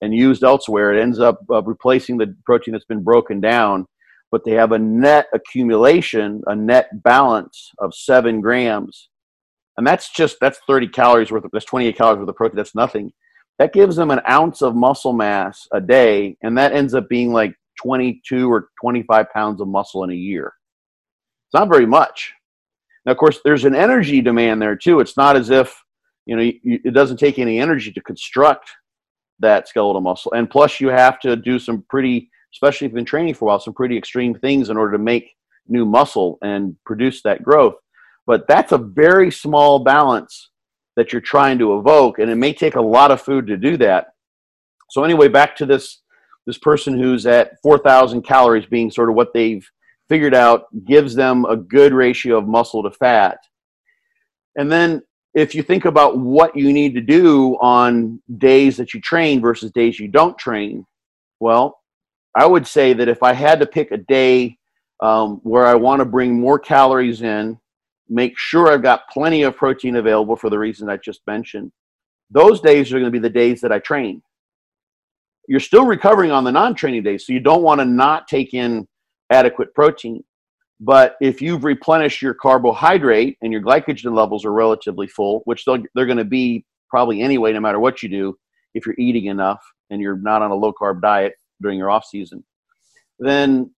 [0.00, 0.94] and used elsewhere.
[0.94, 3.84] It ends up uh, replacing the protein that's been broken down,
[4.30, 9.10] but they have a net accumulation, a net balance of seven grams.
[9.76, 12.56] And that's just that's 30 calories worth of that's 28 calories worth of protein.
[12.56, 13.12] That's nothing.
[13.58, 17.34] That gives them an ounce of muscle mass a day and that ends up being
[17.34, 20.54] like 22 or 25 pounds of muscle in a year
[21.52, 22.32] it's not very much.
[23.04, 25.00] Now of course there's an energy demand there too.
[25.00, 25.78] It's not as if
[26.24, 28.70] you know you, it doesn't take any energy to construct
[29.40, 30.32] that skeletal muscle.
[30.32, 33.48] And plus you have to do some pretty especially if you've been training for a
[33.48, 35.36] while some pretty extreme things in order to make
[35.68, 37.74] new muscle and produce that growth.
[38.26, 40.48] But that's a very small balance
[40.96, 43.76] that you're trying to evoke, and it may take a lot of food to do
[43.78, 44.08] that.
[44.88, 45.98] So anyway, back to this
[46.46, 49.68] this person who's at 4,000 calories being sort of what they've
[50.08, 53.38] figured out gives them a good ratio of muscle to fat.
[54.56, 55.02] And then
[55.34, 59.70] if you think about what you need to do on days that you train versus
[59.72, 60.84] days you don't train,
[61.40, 61.78] well,
[62.36, 64.58] I would say that if I had to pick a day
[65.02, 67.58] um, where I want to bring more calories in
[68.12, 71.72] make sure I've got plenty of protein available for the reason I just mentioned.
[72.30, 74.22] Those days are going to be the days that I train.
[75.48, 78.54] You're still recovering on the non training days, so you don't want to not take
[78.54, 78.86] in
[79.32, 80.22] adequate protein.
[80.80, 85.78] But if you've replenished your carbohydrate and your glycogen levels are relatively full, which they're,
[85.94, 88.36] they're going to be probably anyway, no matter what you do,
[88.74, 92.04] if you're eating enough and you're not on a low carb diet during your off
[92.04, 92.44] season,
[93.18, 93.70] then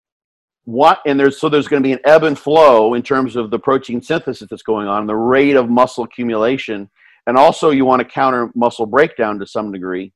[0.64, 3.50] what and there's so there's going to be an ebb and flow in terms of
[3.50, 6.90] the protein synthesis that's going on, the rate of muscle accumulation,
[7.26, 10.12] and also you want to counter muscle breakdown to some degree.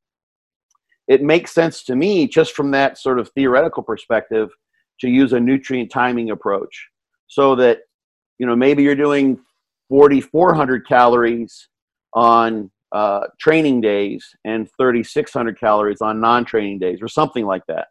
[1.07, 4.49] It makes sense to me just from that sort of theoretical perspective
[5.01, 6.89] to use a nutrient timing approach
[7.27, 7.81] so that
[8.39, 9.39] you know maybe you're doing
[9.89, 11.69] 4400 calories
[12.15, 17.89] on uh, training days and 3600 calories on non-training days or something like that.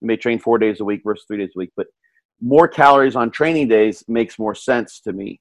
[0.00, 1.86] You may train four days a week versus three days a week but
[2.40, 5.40] more calories on training days makes more sense to me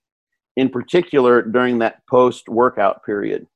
[0.55, 3.47] in particular during that post workout period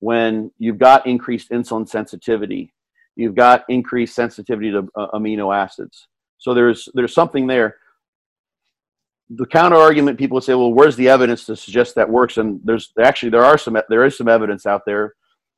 [0.00, 2.72] when you've got increased insulin sensitivity.
[3.14, 6.06] You've got increased sensitivity to uh, amino acids
[6.38, 7.76] so there's there's something there.
[9.30, 12.36] The counter argument people would say well where's the evidence to suggest that works?
[12.36, 15.14] And there's actually there are some there is some evidence out there.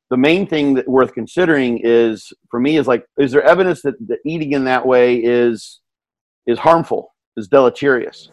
[0.09, 3.95] The main thing that worth considering is for me is like is there evidence that,
[4.07, 5.81] that eating in that way is
[6.47, 8.31] is harmful is deleterious?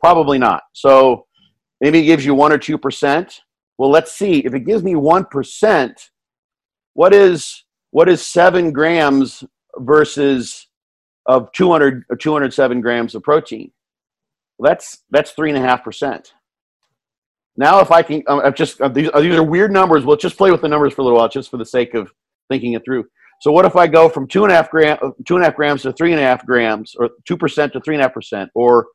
[0.00, 0.62] Probably not.
[0.72, 1.26] So
[1.80, 3.40] maybe it gives you one or two percent.
[3.76, 4.38] Well let's see.
[4.40, 6.10] If it gives me one percent
[6.94, 9.44] what is what is seven grams
[9.78, 10.66] versus
[11.26, 13.70] of 200 or 207 grams of protein
[14.58, 16.34] well, that's that's three and a half percent
[17.56, 20.16] now if i can um, i'm just uh, these, uh, these are weird numbers we'll
[20.16, 22.10] just play with the numbers for a little while just for the sake of
[22.48, 23.04] thinking it through
[23.42, 25.48] so what if I go from two and a half gram, uh, two and a
[25.48, 28.04] half grams to three and a half grams, or two percent to three and a
[28.04, 28.86] half percent, or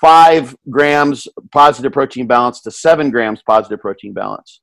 [0.00, 4.60] five grams positive protein balance to seven grams positive protein balance?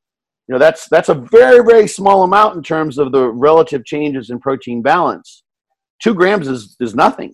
[0.48, 4.30] You know, that's that's a very very small amount in terms of the relative changes
[4.30, 5.44] in protein balance.
[6.02, 7.34] Two grams is is nothing,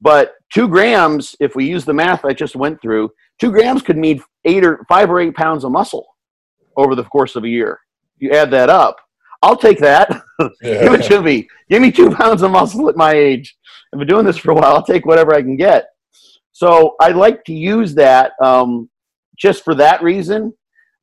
[0.00, 3.96] but two grams, if we use the math I just went through, two grams could
[3.96, 6.06] mean eight or five or eight pounds of muscle
[6.76, 7.80] over the course of a year.
[8.18, 8.96] You add that up,
[9.42, 10.22] I'll take that.
[10.62, 10.84] Yeah.
[10.84, 11.48] Give it to me.
[11.68, 13.56] Give me two pounds of muscle at my age.
[13.92, 14.72] I've been doing this for a while.
[14.72, 15.88] I'll take whatever I can get.
[16.52, 18.88] So I like to use that um,
[19.36, 20.54] just for that reason.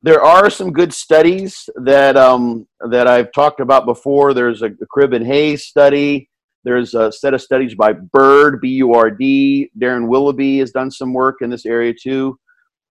[0.02, 4.32] There are some good studies that um, that I've talked about before.
[4.32, 6.30] There's a, a Cribb and Hayes study.
[6.66, 9.70] There's a set of studies by Bird, B-U-R-D.
[9.80, 12.38] Darren Willoughby has done some work in this area too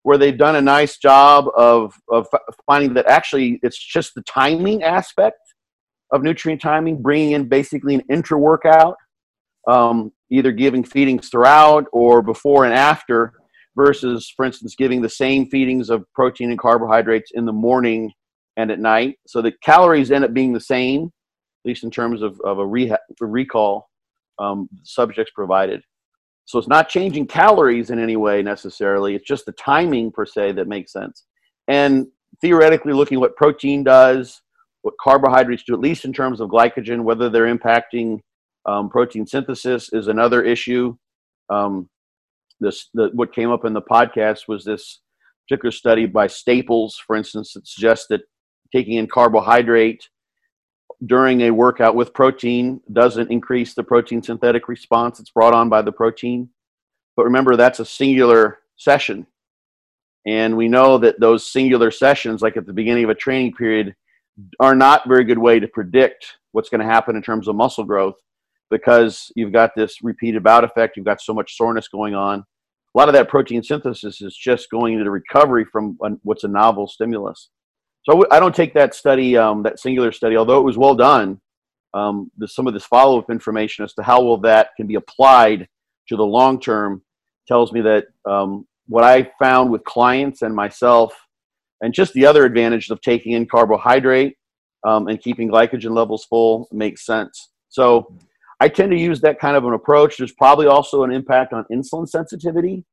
[0.05, 2.28] where they've done a nice job of, of
[2.67, 5.39] finding that actually it's just the timing aspect
[6.11, 8.97] of nutrient timing, bringing in basically an intra workout,
[9.67, 13.34] um, either giving feedings throughout or before and after,
[13.76, 18.11] versus, for instance, giving the same feedings of protein and carbohydrates in the morning
[18.57, 19.17] and at night.
[19.26, 21.11] So the calories end up being the same,
[21.66, 23.89] least in terms of, of a, reha- a recall
[24.39, 25.82] um, subjects provided.
[26.45, 29.16] So it's not changing calories in any way necessarily.
[29.16, 31.26] It's just the timing per se that makes sense.
[31.68, 32.07] And
[32.41, 34.41] theoretically, looking what protein does,
[34.84, 38.20] what carbohydrates do, at least in terms of glycogen, whether they're impacting
[38.68, 40.95] um, protein synthesis is another issue.
[41.49, 41.89] Um,
[42.59, 45.01] this the, what came up in the podcast was this
[45.47, 48.22] particular study by Staples, for instance, that suggests that
[48.74, 50.07] taking in carbohydrate
[51.06, 55.82] during a workout with protein doesn't increase the protein synthetic response that's brought on by
[55.82, 56.50] the protein.
[57.16, 59.28] But remember, that's a singular session.
[60.26, 63.96] And we know that those singular sessions, like at the beginning of a training period,
[64.60, 67.84] are not very good way to predict what's going to happen in terms of muscle
[67.84, 68.16] growth
[68.72, 72.39] because you've got this repeated bout effect, you've got so much soreness going on.
[72.39, 76.88] A lot of that protein synthesis is just going into recovery from what's a novel
[76.88, 77.50] stimulus.
[78.08, 81.41] So I don't take that study, um, that singular study, although it was well done.
[81.93, 85.68] Um, some of this follow-up information as to how well that can be applied
[86.10, 87.01] to the long term
[87.47, 91.14] tells me that um, what I found with clients and myself,
[91.82, 94.36] and just the other advantage of taking in carbohydrate
[94.86, 97.51] um, and keeping glycogen levels full makes sense.
[97.70, 98.16] So
[98.60, 100.18] I tend to use that kind of an approach.
[100.18, 102.86] There's probably also an impact on insulin sensitivity.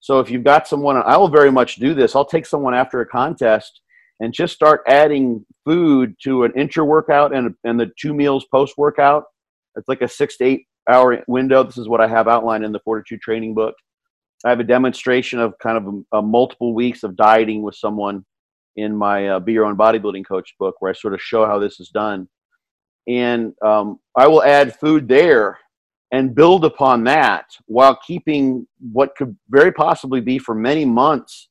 [0.00, 2.16] So if you've got someone, I will very much do this.
[2.16, 3.80] I'll take someone after a contest
[4.20, 8.74] and just start adding food to an intra workout and, and the two meals post
[8.76, 9.24] workout.
[9.76, 11.62] It's like a six to eight hour window.
[11.64, 13.74] This is what I have outlined in the Fortitude training book.
[14.44, 18.24] I have a demonstration of kind of a, a multiple weeks of dieting with someone
[18.76, 21.58] in my uh, Be Your Own Bodybuilding Coach book, where I sort of show how
[21.58, 22.28] this is done.
[23.08, 25.58] And um, I will add food there
[26.12, 31.48] and build upon that while keeping what could very possibly be for many months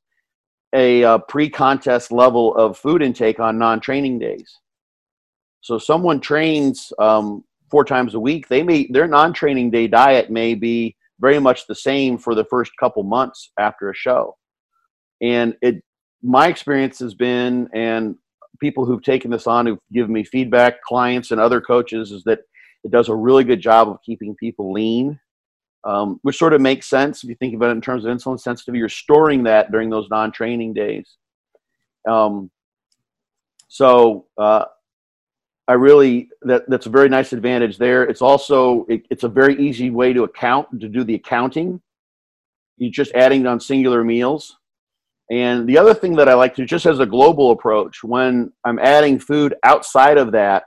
[0.74, 4.60] a uh, pre-contest level of food intake on non-training days.
[5.62, 8.48] So someone trains um, four times a week.
[8.48, 12.72] They may their non-training day diet may be very much the same for the first
[12.80, 14.36] couple months after a show.
[15.22, 15.82] And it,
[16.22, 18.16] my experience has been, and
[18.60, 22.40] people who've taken this on who've given me feedback, clients and other coaches, is that
[22.84, 25.20] it does a really good job of keeping people lean,
[25.86, 28.40] um, which sort of makes sense if you think about it in terms of insulin
[28.40, 28.80] sensitivity.
[28.80, 31.18] You're storing that during those non-training days.
[32.10, 32.50] Um,
[33.68, 34.66] so uh,
[35.68, 38.04] I really that that's a very nice advantage there.
[38.04, 41.82] It's also it, it's a very easy way to account to do the accounting.
[42.78, 44.58] You're just adding on singular meals.
[45.32, 48.78] And the other thing that I like to just as a global approach when I'm
[48.80, 50.66] adding food outside of that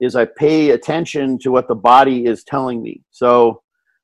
[0.00, 3.02] is I pay attention to what the body is telling me.
[3.10, 3.62] So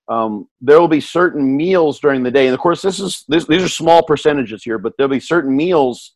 [0.08, 3.46] um, there will be certain meals during the day, and of course this is this,
[3.46, 6.14] these are small percentages here, but there'll be certain meals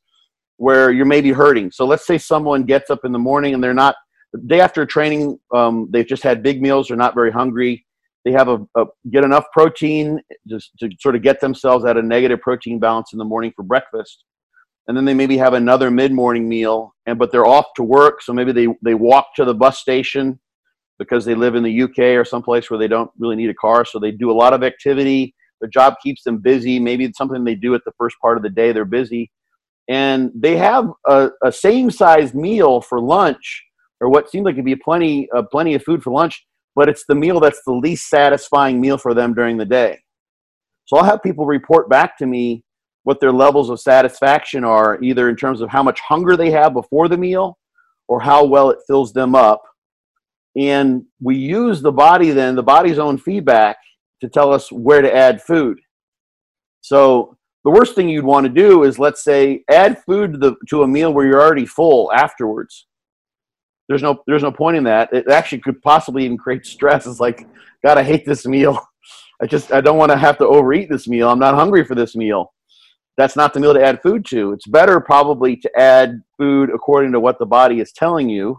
[0.56, 1.70] where you're maybe hurting.
[1.70, 3.96] So let's say someone gets up in the morning and they're not
[4.32, 7.86] the day after training, um, they've just had big meals, they're not very hungry.
[8.24, 12.02] They have a, a get enough protein just to sort of get themselves at a
[12.02, 14.24] negative protein balance in the morning for breakfast,
[14.86, 16.94] and then they maybe have another mid-morning meal.
[17.06, 20.38] And but they're off to work, so maybe they they walk to the bus station
[21.00, 23.84] because they live in the UK or someplace where they don't really need a car,
[23.84, 25.34] so they do a lot of activity.
[25.60, 26.78] Their job keeps them busy.
[26.78, 28.70] Maybe it's something they do at the first part of the day.
[28.70, 29.32] They're busy
[29.90, 33.64] and they have a, a same sized meal for lunch
[34.00, 36.46] or what seems like it'd be plenty uh, plenty of food for lunch
[36.76, 39.98] but it's the meal that's the least satisfying meal for them during the day
[40.86, 42.62] so i'll have people report back to me
[43.02, 46.72] what their levels of satisfaction are either in terms of how much hunger they have
[46.72, 47.58] before the meal
[48.06, 49.62] or how well it fills them up
[50.56, 53.76] and we use the body then the body's own feedback
[54.20, 55.78] to tell us where to add food.
[56.82, 60.56] So the worst thing you'd want to do is let's say add food to, the,
[60.68, 62.86] to a meal where you're already full afterwards.
[63.88, 65.12] There's no there's no point in that.
[65.12, 67.06] It actually could possibly even create stress.
[67.06, 67.46] It's like
[67.82, 68.80] god i hate this meal.
[69.42, 71.28] I just i don't want to have to overeat this meal.
[71.28, 72.52] I'm not hungry for this meal.
[73.16, 74.52] That's not the meal to add food to.
[74.52, 78.58] It's better probably to add food according to what the body is telling you.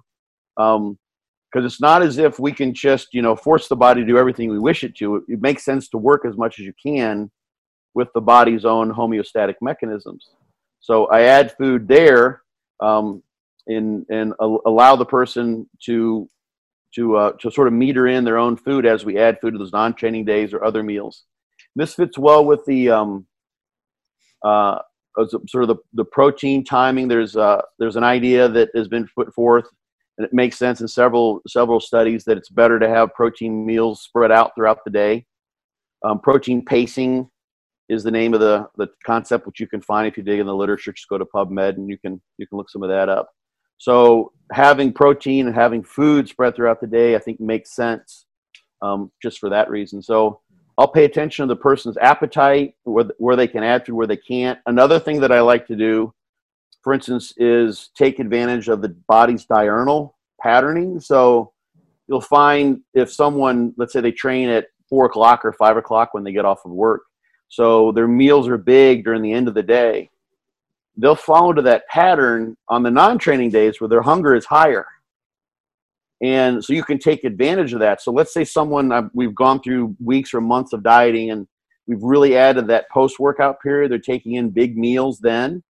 [0.58, 1.00] Um,
[1.52, 4.18] because it's not as if we can just you know force the body to do
[4.18, 6.74] everything we wish it to it, it makes sense to work as much as you
[6.82, 7.30] can
[7.93, 10.30] with the body's own homeostatic mechanisms.
[10.80, 12.41] So I add food there
[12.80, 13.22] um,
[13.68, 16.30] and, and allow the person to,
[16.95, 19.58] to, uh, to sort of meter in their own food as we add food to
[19.58, 21.26] those non training days or other meals.
[21.76, 23.28] This fits well with the um,
[24.43, 24.80] uh,
[25.47, 27.08] sort of the, the protein timing.
[27.08, 29.68] There's, uh, there's an idea that has been put forth
[30.18, 34.01] and it makes sense in several several studies that it's better to have protein meals
[34.01, 35.26] spread out throughout the day.
[36.03, 37.30] Um, protein pacing
[37.89, 40.47] is the name of the, the concept, which you can find if you dig in
[40.47, 40.93] the literature.
[40.93, 43.30] Just go to PubMed and you can you can look some of that up.
[43.78, 48.26] So having protein and having food spread throughout the day, I think makes sense
[48.82, 50.01] um, just for that reason.
[50.01, 50.39] So
[50.78, 54.18] I'll pay attention to the person's appetite, where, where they can add to, where they
[54.18, 54.59] can't.
[54.68, 56.14] Another thing that I like to do,
[56.82, 61.00] for instance, is take advantage of the body's diurnal patterning.
[61.00, 61.54] So
[62.08, 66.24] you'll find if someone, let's say they train at four o'clock or five o'clock when
[66.24, 67.02] they get off of work,
[67.48, 70.10] so their meals are big during the end of the day.
[70.98, 74.86] They'll fall into that pattern on the non training days where their hunger is higher.
[76.22, 78.02] And so you can take advantage of that.
[78.02, 81.48] So let's say someone, we've gone through weeks or months of dieting and
[81.88, 83.92] we've really added that post workout period.
[83.92, 85.64] They're taking in big meals then.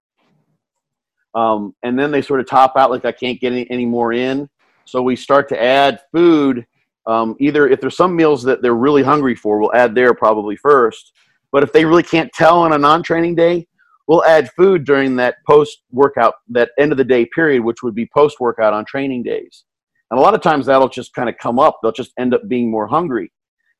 [1.34, 4.14] Um, and then they sort of top out like I can't get any, any more
[4.14, 4.50] in.
[4.86, 6.66] So we start to add food.
[7.08, 10.56] Um, either if there's some meals that they're really hungry for, we'll add there probably
[10.56, 11.14] first.
[11.52, 13.68] But if they really can't tell on a non-training day,
[14.08, 18.10] we'll add food during that post-workout, that end of the day period, which would be
[18.14, 19.64] post-workout on training days.
[20.10, 21.80] And a lot of times that'll just kind of come up.
[21.82, 23.32] They'll just end up being more hungry.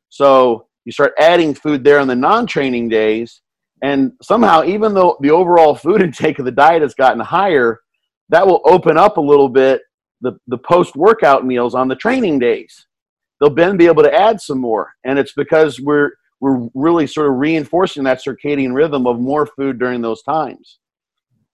[0.10, 3.42] So you start adding food there on the non-training days,
[3.82, 7.80] and somehow, even though the overall food intake of the diet has gotten higher,
[8.30, 9.82] that will open up a little bit
[10.22, 12.86] the, the post-workout meals on the training days.
[13.40, 14.94] They'll then be able to add some more.
[15.04, 16.12] And it's because we're
[16.42, 20.80] we're really sort of reinforcing that circadian rhythm of more food during those times.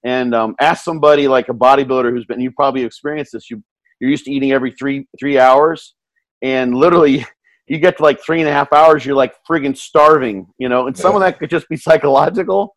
[0.06, 3.50] And um, ask somebody like a bodybuilder who's been, you probably experienced this.
[3.50, 3.62] You,
[4.00, 5.96] you're used to eating every three three hours,
[6.42, 7.26] and literally,
[7.68, 10.88] you get to like three and a half hours, you're like friggin' starving, you know.
[10.88, 12.76] And some of that could just be psychological.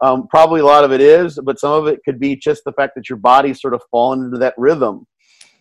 [0.00, 2.72] Um, probably a lot of it is, but some of it could be just the
[2.72, 5.06] fact that your body's sort of fallen into that rhythm.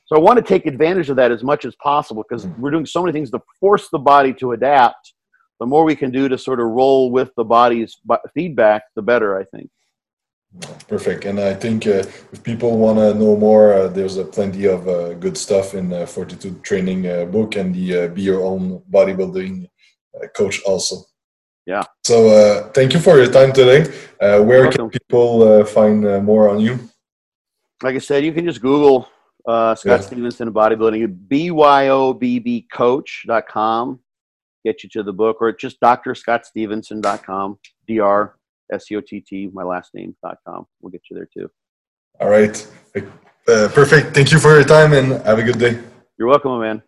[0.07, 2.57] So I want to take advantage of that as much as possible because mm.
[2.57, 5.13] we're doing so many things to force the body to adapt
[5.61, 7.99] the more we can do to sort of roll with the body's
[8.33, 9.69] feedback, the better, I think.
[10.87, 11.25] Perfect.
[11.25, 14.85] And I think uh, if people want to know more, uh, there's uh, plenty of
[14.87, 18.83] uh, good stuff in the Fortitude Training uh, book and the uh, Be Your Own
[18.91, 19.69] Bodybuilding
[20.15, 21.05] uh, coach also.
[21.65, 21.83] Yeah.
[22.03, 23.89] So uh, thank you for your time today.
[24.19, 26.77] Uh, where can people uh, find uh, more on you?
[27.81, 29.07] Like I said, you can just Google
[29.47, 30.05] uh, Scott yeah.
[30.05, 33.99] Stevenson bodybuilding, BYOBBcoach.com.
[34.63, 38.37] Get you to the book, or just drscottstevenson.com, dr
[38.71, 40.65] s c o t t my last name.com.
[40.81, 41.49] We'll get you there too.
[42.19, 42.55] All right.
[43.47, 44.13] Uh, perfect.
[44.13, 45.79] Thank you for your time and have a good day.
[46.17, 46.83] You're welcome, man.